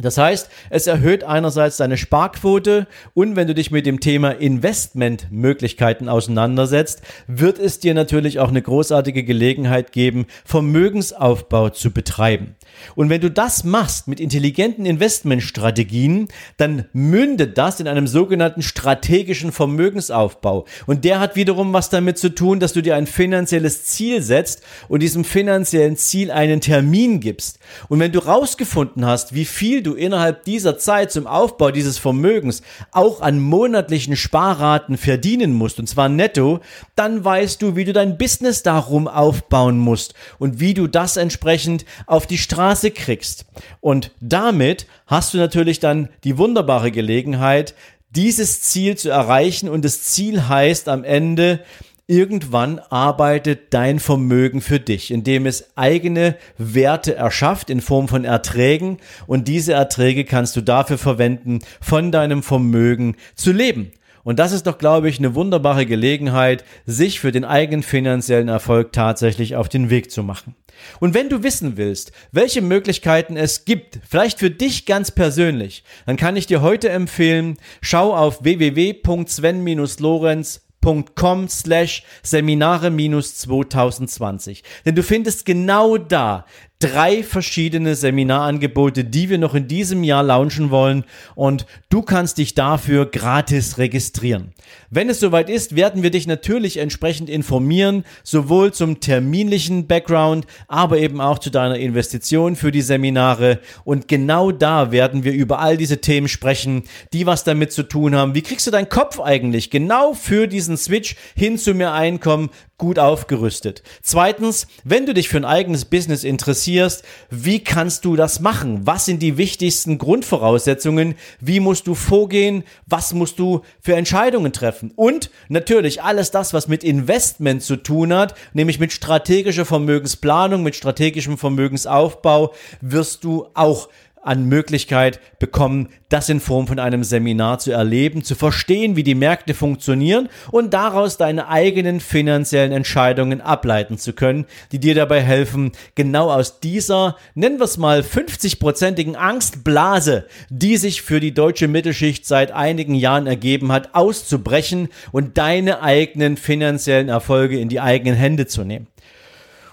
Das 0.00 0.16
heißt, 0.16 0.48
es 0.70 0.86
erhöht 0.86 1.24
einerseits 1.24 1.76
deine 1.76 1.96
Sparquote 1.96 2.86
und 3.14 3.34
wenn 3.34 3.48
du 3.48 3.54
dich 3.54 3.72
mit 3.72 3.84
dem 3.84 3.98
Thema 3.98 4.30
Investmentmöglichkeiten 4.30 6.08
auseinandersetzt, 6.08 7.02
wird 7.26 7.58
es 7.58 7.80
dir 7.80 7.94
natürlich 7.94 8.38
auch 8.38 8.48
eine 8.48 8.62
großartige 8.62 9.24
Gelegenheit 9.24 9.90
geben, 9.90 10.26
Vermögensaufbau 10.44 11.70
zu 11.70 11.90
betreiben. 11.90 12.54
Und 12.94 13.10
wenn 13.10 13.20
du 13.20 13.30
das 13.30 13.64
machst 13.64 14.08
mit 14.08 14.20
intelligenten 14.20 14.86
Investmentstrategien, 14.86 16.28
dann 16.56 16.86
mündet 16.92 17.58
das 17.58 17.80
in 17.80 17.88
einem 17.88 18.06
sogenannten 18.06 18.62
strategischen 18.62 19.52
Vermögensaufbau. 19.52 20.66
Und 20.86 21.04
der 21.04 21.20
hat 21.20 21.36
wiederum 21.36 21.72
was 21.72 21.90
damit 21.90 22.18
zu 22.18 22.34
tun, 22.34 22.60
dass 22.60 22.72
du 22.72 22.82
dir 22.82 22.96
ein 22.96 23.06
finanzielles 23.06 23.84
Ziel 23.84 24.22
setzt 24.22 24.62
und 24.88 25.00
diesem 25.00 25.24
finanziellen 25.24 25.96
Ziel 25.96 26.30
einen 26.30 26.60
Termin 26.60 27.20
gibst. 27.20 27.58
Und 27.88 28.00
wenn 28.00 28.12
du 28.12 28.20
rausgefunden 28.20 29.04
hast, 29.04 29.34
wie 29.34 29.44
viel 29.44 29.82
du 29.82 29.94
innerhalb 29.94 30.44
dieser 30.44 30.78
Zeit 30.78 31.12
zum 31.12 31.26
Aufbau 31.26 31.70
dieses 31.70 31.98
Vermögens 31.98 32.62
auch 32.92 33.20
an 33.20 33.40
monatlichen 33.40 34.16
Sparraten 34.16 34.96
verdienen 34.96 35.52
musst, 35.52 35.78
und 35.78 35.88
zwar 35.88 36.08
netto, 36.08 36.60
dann 36.96 37.24
weißt 37.24 37.60
du, 37.62 37.76
wie 37.76 37.84
du 37.84 37.92
dein 37.92 38.18
Business 38.18 38.62
darum 38.62 39.08
aufbauen 39.08 39.78
musst 39.78 40.14
und 40.38 40.60
wie 40.60 40.74
du 40.74 40.86
das 40.86 41.16
entsprechend 41.16 41.84
auf 42.06 42.26
die 42.26 42.38
Straße 42.54 42.90
kriegst. 42.92 43.46
Und 43.80 44.12
damit 44.20 44.86
hast 45.06 45.34
du 45.34 45.38
natürlich 45.38 45.80
dann 45.80 46.08
die 46.24 46.38
wunderbare 46.38 46.90
Gelegenheit, 46.90 47.74
dieses 48.10 48.60
Ziel 48.62 48.96
zu 48.96 49.10
erreichen 49.10 49.68
und 49.68 49.84
das 49.84 50.02
Ziel 50.02 50.48
heißt 50.48 50.88
am 50.88 51.04
Ende, 51.04 51.60
Irgendwann 52.06 52.80
arbeitet 52.90 53.72
dein 53.72 53.98
Vermögen 53.98 54.60
für 54.60 54.78
dich, 54.78 55.10
indem 55.10 55.46
es 55.46 55.74
eigene 55.74 56.36
Werte 56.58 57.14
erschafft 57.14 57.70
in 57.70 57.80
Form 57.80 58.08
von 58.08 58.26
Erträgen 58.26 58.98
und 59.26 59.48
diese 59.48 59.72
Erträge 59.72 60.26
kannst 60.26 60.54
du 60.54 60.60
dafür 60.60 60.98
verwenden, 60.98 61.60
von 61.80 62.12
deinem 62.12 62.42
Vermögen 62.42 63.16
zu 63.36 63.52
leben. 63.52 63.90
Und 64.24 64.38
das 64.38 64.52
ist 64.52 64.66
doch, 64.66 64.78
glaube 64.78 65.08
ich, 65.08 65.18
eine 65.18 65.34
wunderbare 65.34 65.86
Gelegenheit, 65.86 66.64
sich 66.86 67.20
für 67.20 67.30
den 67.30 67.44
eigenen 67.44 67.82
finanziellen 67.82 68.48
Erfolg 68.48 68.92
tatsächlich 68.92 69.54
auf 69.54 69.68
den 69.68 69.90
Weg 69.90 70.10
zu 70.10 70.22
machen. 70.22 70.56
Und 70.98 71.14
wenn 71.14 71.28
du 71.28 71.42
wissen 71.42 71.76
willst, 71.76 72.12
welche 72.32 72.62
Möglichkeiten 72.62 73.36
es 73.36 73.64
gibt, 73.64 74.00
vielleicht 74.08 74.40
für 74.40 74.50
dich 74.50 74.86
ganz 74.86 75.12
persönlich, 75.12 75.84
dann 76.06 76.16
kann 76.16 76.36
ich 76.36 76.46
dir 76.46 76.62
heute 76.62 76.88
empfehlen, 76.88 77.58
schau 77.80 78.14
auf 78.14 78.42
www.sven-lorenz 78.42 80.64
www.seminare.com 80.84 81.48
slash 81.48 82.02
Seminare 82.22 82.90
minus 82.90 83.36
2020. 83.36 84.62
Denn 84.84 84.94
du 84.94 85.02
findest 85.02 85.46
genau 85.46 85.96
da 85.96 86.46
drei 86.80 87.22
verschiedene 87.22 87.94
Seminarangebote, 87.94 89.04
die 89.04 89.30
wir 89.30 89.38
noch 89.38 89.54
in 89.54 89.68
diesem 89.68 90.04
Jahr 90.04 90.22
launchen 90.22 90.70
wollen 90.70 91.04
und 91.34 91.66
du 91.88 92.02
kannst 92.02 92.38
dich 92.38 92.54
dafür 92.54 93.06
gratis 93.06 93.78
registrieren. 93.78 94.52
Wenn 94.90 95.08
es 95.08 95.20
soweit 95.20 95.48
ist, 95.48 95.76
werden 95.76 96.02
wir 96.02 96.10
dich 96.10 96.26
natürlich 96.26 96.76
entsprechend 96.76 97.30
informieren, 97.30 98.04
sowohl 98.22 98.72
zum 98.72 99.00
terminlichen 99.00 99.86
Background, 99.86 100.46
aber 100.68 100.98
eben 100.98 101.20
auch 101.20 101.38
zu 101.38 101.50
deiner 101.50 101.78
Investition 101.78 102.56
für 102.56 102.72
die 102.72 102.82
Seminare 102.82 103.60
und 103.84 104.08
genau 104.08 104.50
da 104.52 104.92
werden 104.92 105.24
wir 105.24 105.32
über 105.32 105.60
all 105.60 105.76
diese 105.76 106.00
Themen 106.00 106.28
sprechen, 106.28 106.82
die 107.12 107.24
was 107.24 107.44
damit 107.44 107.72
zu 107.72 107.84
tun 107.84 108.14
haben. 108.14 108.34
Wie 108.34 108.42
kriegst 108.42 108.66
du 108.66 108.70
deinen 108.70 108.88
Kopf 108.88 109.20
eigentlich 109.20 109.70
genau 109.70 110.12
für 110.12 110.48
diesen 110.48 110.76
Switch 110.76 111.16
hin 111.34 111.56
zu 111.56 111.72
mehr 111.72 111.92
Einkommen 111.92 112.50
gut 112.78 112.98
aufgerüstet? 112.98 113.82
Zweitens, 114.02 114.66
wenn 114.84 115.06
du 115.06 115.14
dich 115.14 115.28
für 115.28 115.36
ein 115.36 115.44
eigenes 115.44 115.84
Business 115.84 116.24
interessierst, 116.24 117.04
wie 117.30 117.62
kannst 117.62 118.04
du 118.04 118.16
das 118.16 118.40
machen? 118.40 118.86
Was 118.86 119.04
sind 119.04 119.22
die 119.22 119.36
wichtigsten 119.36 119.98
Grundvoraussetzungen? 119.98 121.14
Wie 121.40 121.60
musst 121.60 121.86
du 121.86 121.94
vorgehen? 121.94 122.64
Was 122.86 123.14
musst 123.14 123.38
du 123.38 123.62
für 123.80 123.94
Entscheidungen 123.94 124.52
treffen? 124.52 124.92
Und 124.96 125.30
natürlich 125.48 126.02
alles 126.02 126.30
das, 126.30 126.52
was 126.52 126.68
mit 126.68 126.84
Investment 126.84 127.62
zu 127.62 127.76
tun 127.76 128.12
hat, 128.12 128.34
nämlich 128.52 128.78
mit 128.78 128.92
strategischer 128.92 129.64
Vermögensplanung, 129.64 130.62
mit 130.62 130.74
strategischem 130.74 131.38
Vermögensaufbau, 131.38 132.54
wirst 132.80 133.24
du 133.24 133.48
auch 133.54 133.88
an 134.24 134.46
Möglichkeit 134.46 135.20
bekommen, 135.38 135.88
das 136.08 136.28
in 136.28 136.40
Form 136.40 136.66
von 136.66 136.78
einem 136.78 137.04
Seminar 137.04 137.58
zu 137.58 137.72
erleben, 137.72 138.22
zu 138.22 138.34
verstehen, 138.34 138.96
wie 138.96 139.02
die 139.02 139.14
Märkte 139.14 139.54
funktionieren 139.54 140.28
und 140.50 140.72
daraus 140.74 141.16
deine 141.16 141.48
eigenen 141.48 142.00
finanziellen 142.00 142.72
Entscheidungen 142.72 143.40
ableiten 143.40 143.98
zu 143.98 144.12
können, 144.12 144.46
die 144.72 144.78
dir 144.78 144.94
dabei 144.94 145.20
helfen, 145.20 145.72
genau 145.94 146.30
aus 146.30 146.60
dieser, 146.60 147.16
nennen 147.34 147.58
wir 147.58 147.64
es 147.64 147.78
mal, 147.78 148.00
50-prozentigen 148.00 149.16
Angstblase, 149.16 150.26
die 150.48 150.76
sich 150.76 151.02
für 151.02 151.20
die 151.20 151.34
deutsche 151.34 151.68
Mittelschicht 151.68 152.26
seit 152.26 152.52
einigen 152.52 152.94
Jahren 152.94 153.26
ergeben 153.26 153.72
hat, 153.72 153.94
auszubrechen 153.94 154.88
und 155.12 155.36
deine 155.36 155.82
eigenen 155.82 156.36
finanziellen 156.36 157.08
Erfolge 157.08 157.58
in 157.58 157.68
die 157.68 157.80
eigenen 157.80 158.16
Hände 158.16 158.46
zu 158.46 158.64
nehmen. 158.64 158.86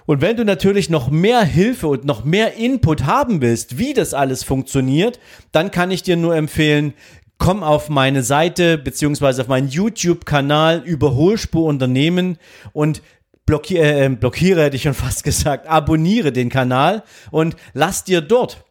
Und 0.05 0.21
wenn 0.21 0.37
du 0.37 0.45
natürlich 0.45 0.89
noch 0.89 1.09
mehr 1.09 1.43
Hilfe 1.43 1.87
und 1.87 2.05
noch 2.05 2.23
mehr 2.23 2.55
Input 2.55 3.05
haben 3.05 3.41
willst, 3.41 3.77
wie 3.77 3.93
das 3.93 4.13
alles 4.13 4.43
funktioniert, 4.43 5.19
dann 5.51 5.71
kann 5.71 5.91
ich 5.91 6.03
dir 6.03 6.17
nur 6.17 6.35
empfehlen, 6.35 6.93
komm 7.37 7.63
auf 7.63 7.89
meine 7.89 8.21
Seite 8.21 8.77
beziehungsweise 8.77 9.41
auf 9.41 9.47
meinen 9.47 9.67
YouTube-Kanal 9.67 10.83
Überholspur 10.85 11.65
Unternehmen 11.65 12.37
und 12.71 13.01
blockiere, 13.47 14.05
äh, 14.05 14.09
blockiere 14.09 14.63
hätte 14.63 14.75
ich 14.75 14.83
schon 14.83 14.93
fast 14.93 15.23
gesagt, 15.23 15.67
abonniere 15.67 16.31
den 16.31 16.49
Kanal 16.49 17.03
und 17.31 17.55
lass 17.73 18.03
dir 18.03 18.21
dort 18.21 18.63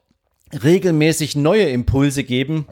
regelmäßig 0.62 1.36
neue 1.36 1.68
Impulse 1.68 2.24
geben, 2.24 2.66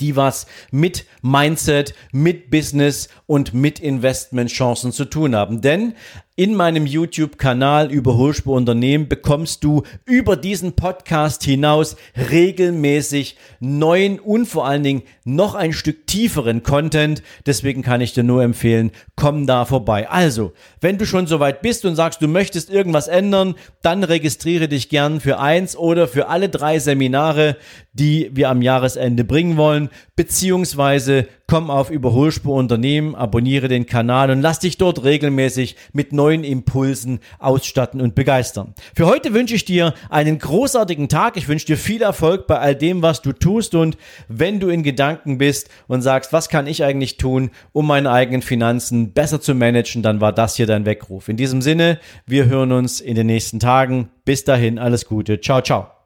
die 0.00 0.16
was 0.16 0.46
mit 0.70 1.06
Mindset, 1.22 1.94
mit 2.12 2.50
Business 2.50 3.08
und 3.26 3.54
mit 3.54 3.80
Investmentchancen 3.80 4.92
zu 4.92 5.04
tun 5.04 5.34
haben. 5.34 5.60
Denn 5.60 5.94
in 6.38 6.54
meinem 6.54 6.86
YouTube-Kanal 6.86 7.90
Überholspur 7.90 8.54
Unternehmen 8.54 9.08
bekommst 9.08 9.64
du 9.64 9.82
über 10.04 10.36
diesen 10.36 10.74
Podcast 10.74 11.42
hinaus 11.42 11.96
regelmäßig 12.30 13.36
neuen 13.58 14.20
und 14.20 14.46
vor 14.46 14.64
allen 14.64 14.84
Dingen 14.84 15.02
noch 15.24 15.56
ein 15.56 15.72
Stück 15.72 16.06
tieferen 16.06 16.62
Content. 16.62 17.24
Deswegen 17.44 17.82
kann 17.82 18.00
ich 18.00 18.12
dir 18.12 18.22
nur 18.22 18.44
empfehlen, 18.44 18.92
komm 19.16 19.48
da 19.48 19.64
vorbei. 19.64 20.08
Also, 20.08 20.52
wenn 20.80 20.96
du 20.96 21.06
schon 21.06 21.26
soweit 21.26 21.60
bist 21.60 21.84
und 21.84 21.96
sagst, 21.96 22.22
du 22.22 22.28
möchtest 22.28 22.70
irgendwas 22.70 23.08
ändern, 23.08 23.56
dann 23.82 24.04
registriere 24.04 24.68
dich 24.68 24.88
gern 24.90 25.20
für 25.20 25.40
eins 25.40 25.76
oder 25.76 26.06
für 26.06 26.28
alle 26.28 26.48
drei 26.48 26.78
Seminare, 26.78 27.56
die 27.94 28.30
wir 28.32 28.48
am 28.48 28.62
Jahresende 28.62 29.24
bringen 29.24 29.56
wollen, 29.56 29.90
beziehungsweise 30.18 31.28
komm 31.46 31.70
auf 31.70 31.90
Überholspur 31.90 32.56
Unternehmen, 32.56 33.14
abonniere 33.14 33.68
den 33.68 33.86
Kanal 33.86 34.32
und 34.32 34.42
lass 34.42 34.58
dich 34.58 34.76
dort 34.76 35.04
regelmäßig 35.04 35.76
mit 35.92 36.12
neuen 36.12 36.42
Impulsen 36.42 37.20
ausstatten 37.38 38.00
und 38.00 38.16
begeistern. 38.16 38.74
Für 38.96 39.06
heute 39.06 39.32
wünsche 39.32 39.54
ich 39.54 39.64
dir 39.64 39.94
einen 40.10 40.40
großartigen 40.40 41.08
Tag. 41.08 41.36
Ich 41.36 41.46
wünsche 41.46 41.66
dir 41.66 41.76
viel 41.76 42.02
Erfolg 42.02 42.48
bei 42.48 42.58
all 42.58 42.74
dem, 42.74 43.00
was 43.00 43.22
du 43.22 43.32
tust 43.32 43.76
und 43.76 43.96
wenn 44.26 44.58
du 44.58 44.70
in 44.70 44.82
Gedanken 44.82 45.38
bist 45.38 45.70
und 45.86 46.02
sagst, 46.02 46.32
was 46.32 46.48
kann 46.48 46.66
ich 46.66 46.82
eigentlich 46.82 47.16
tun, 47.16 47.50
um 47.70 47.86
meine 47.86 48.10
eigenen 48.10 48.42
Finanzen 48.42 49.12
besser 49.12 49.40
zu 49.40 49.54
managen, 49.54 50.02
dann 50.02 50.20
war 50.20 50.32
das 50.32 50.56
hier 50.56 50.66
dein 50.66 50.84
Weckruf. 50.84 51.28
In 51.28 51.36
diesem 51.36 51.62
Sinne, 51.62 52.00
wir 52.26 52.46
hören 52.46 52.72
uns 52.72 53.00
in 53.00 53.14
den 53.14 53.28
nächsten 53.28 53.60
Tagen. 53.60 54.08
Bis 54.24 54.42
dahin, 54.42 54.80
alles 54.80 55.06
Gute. 55.06 55.40
Ciao, 55.40 55.62
ciao. 55.62 55.97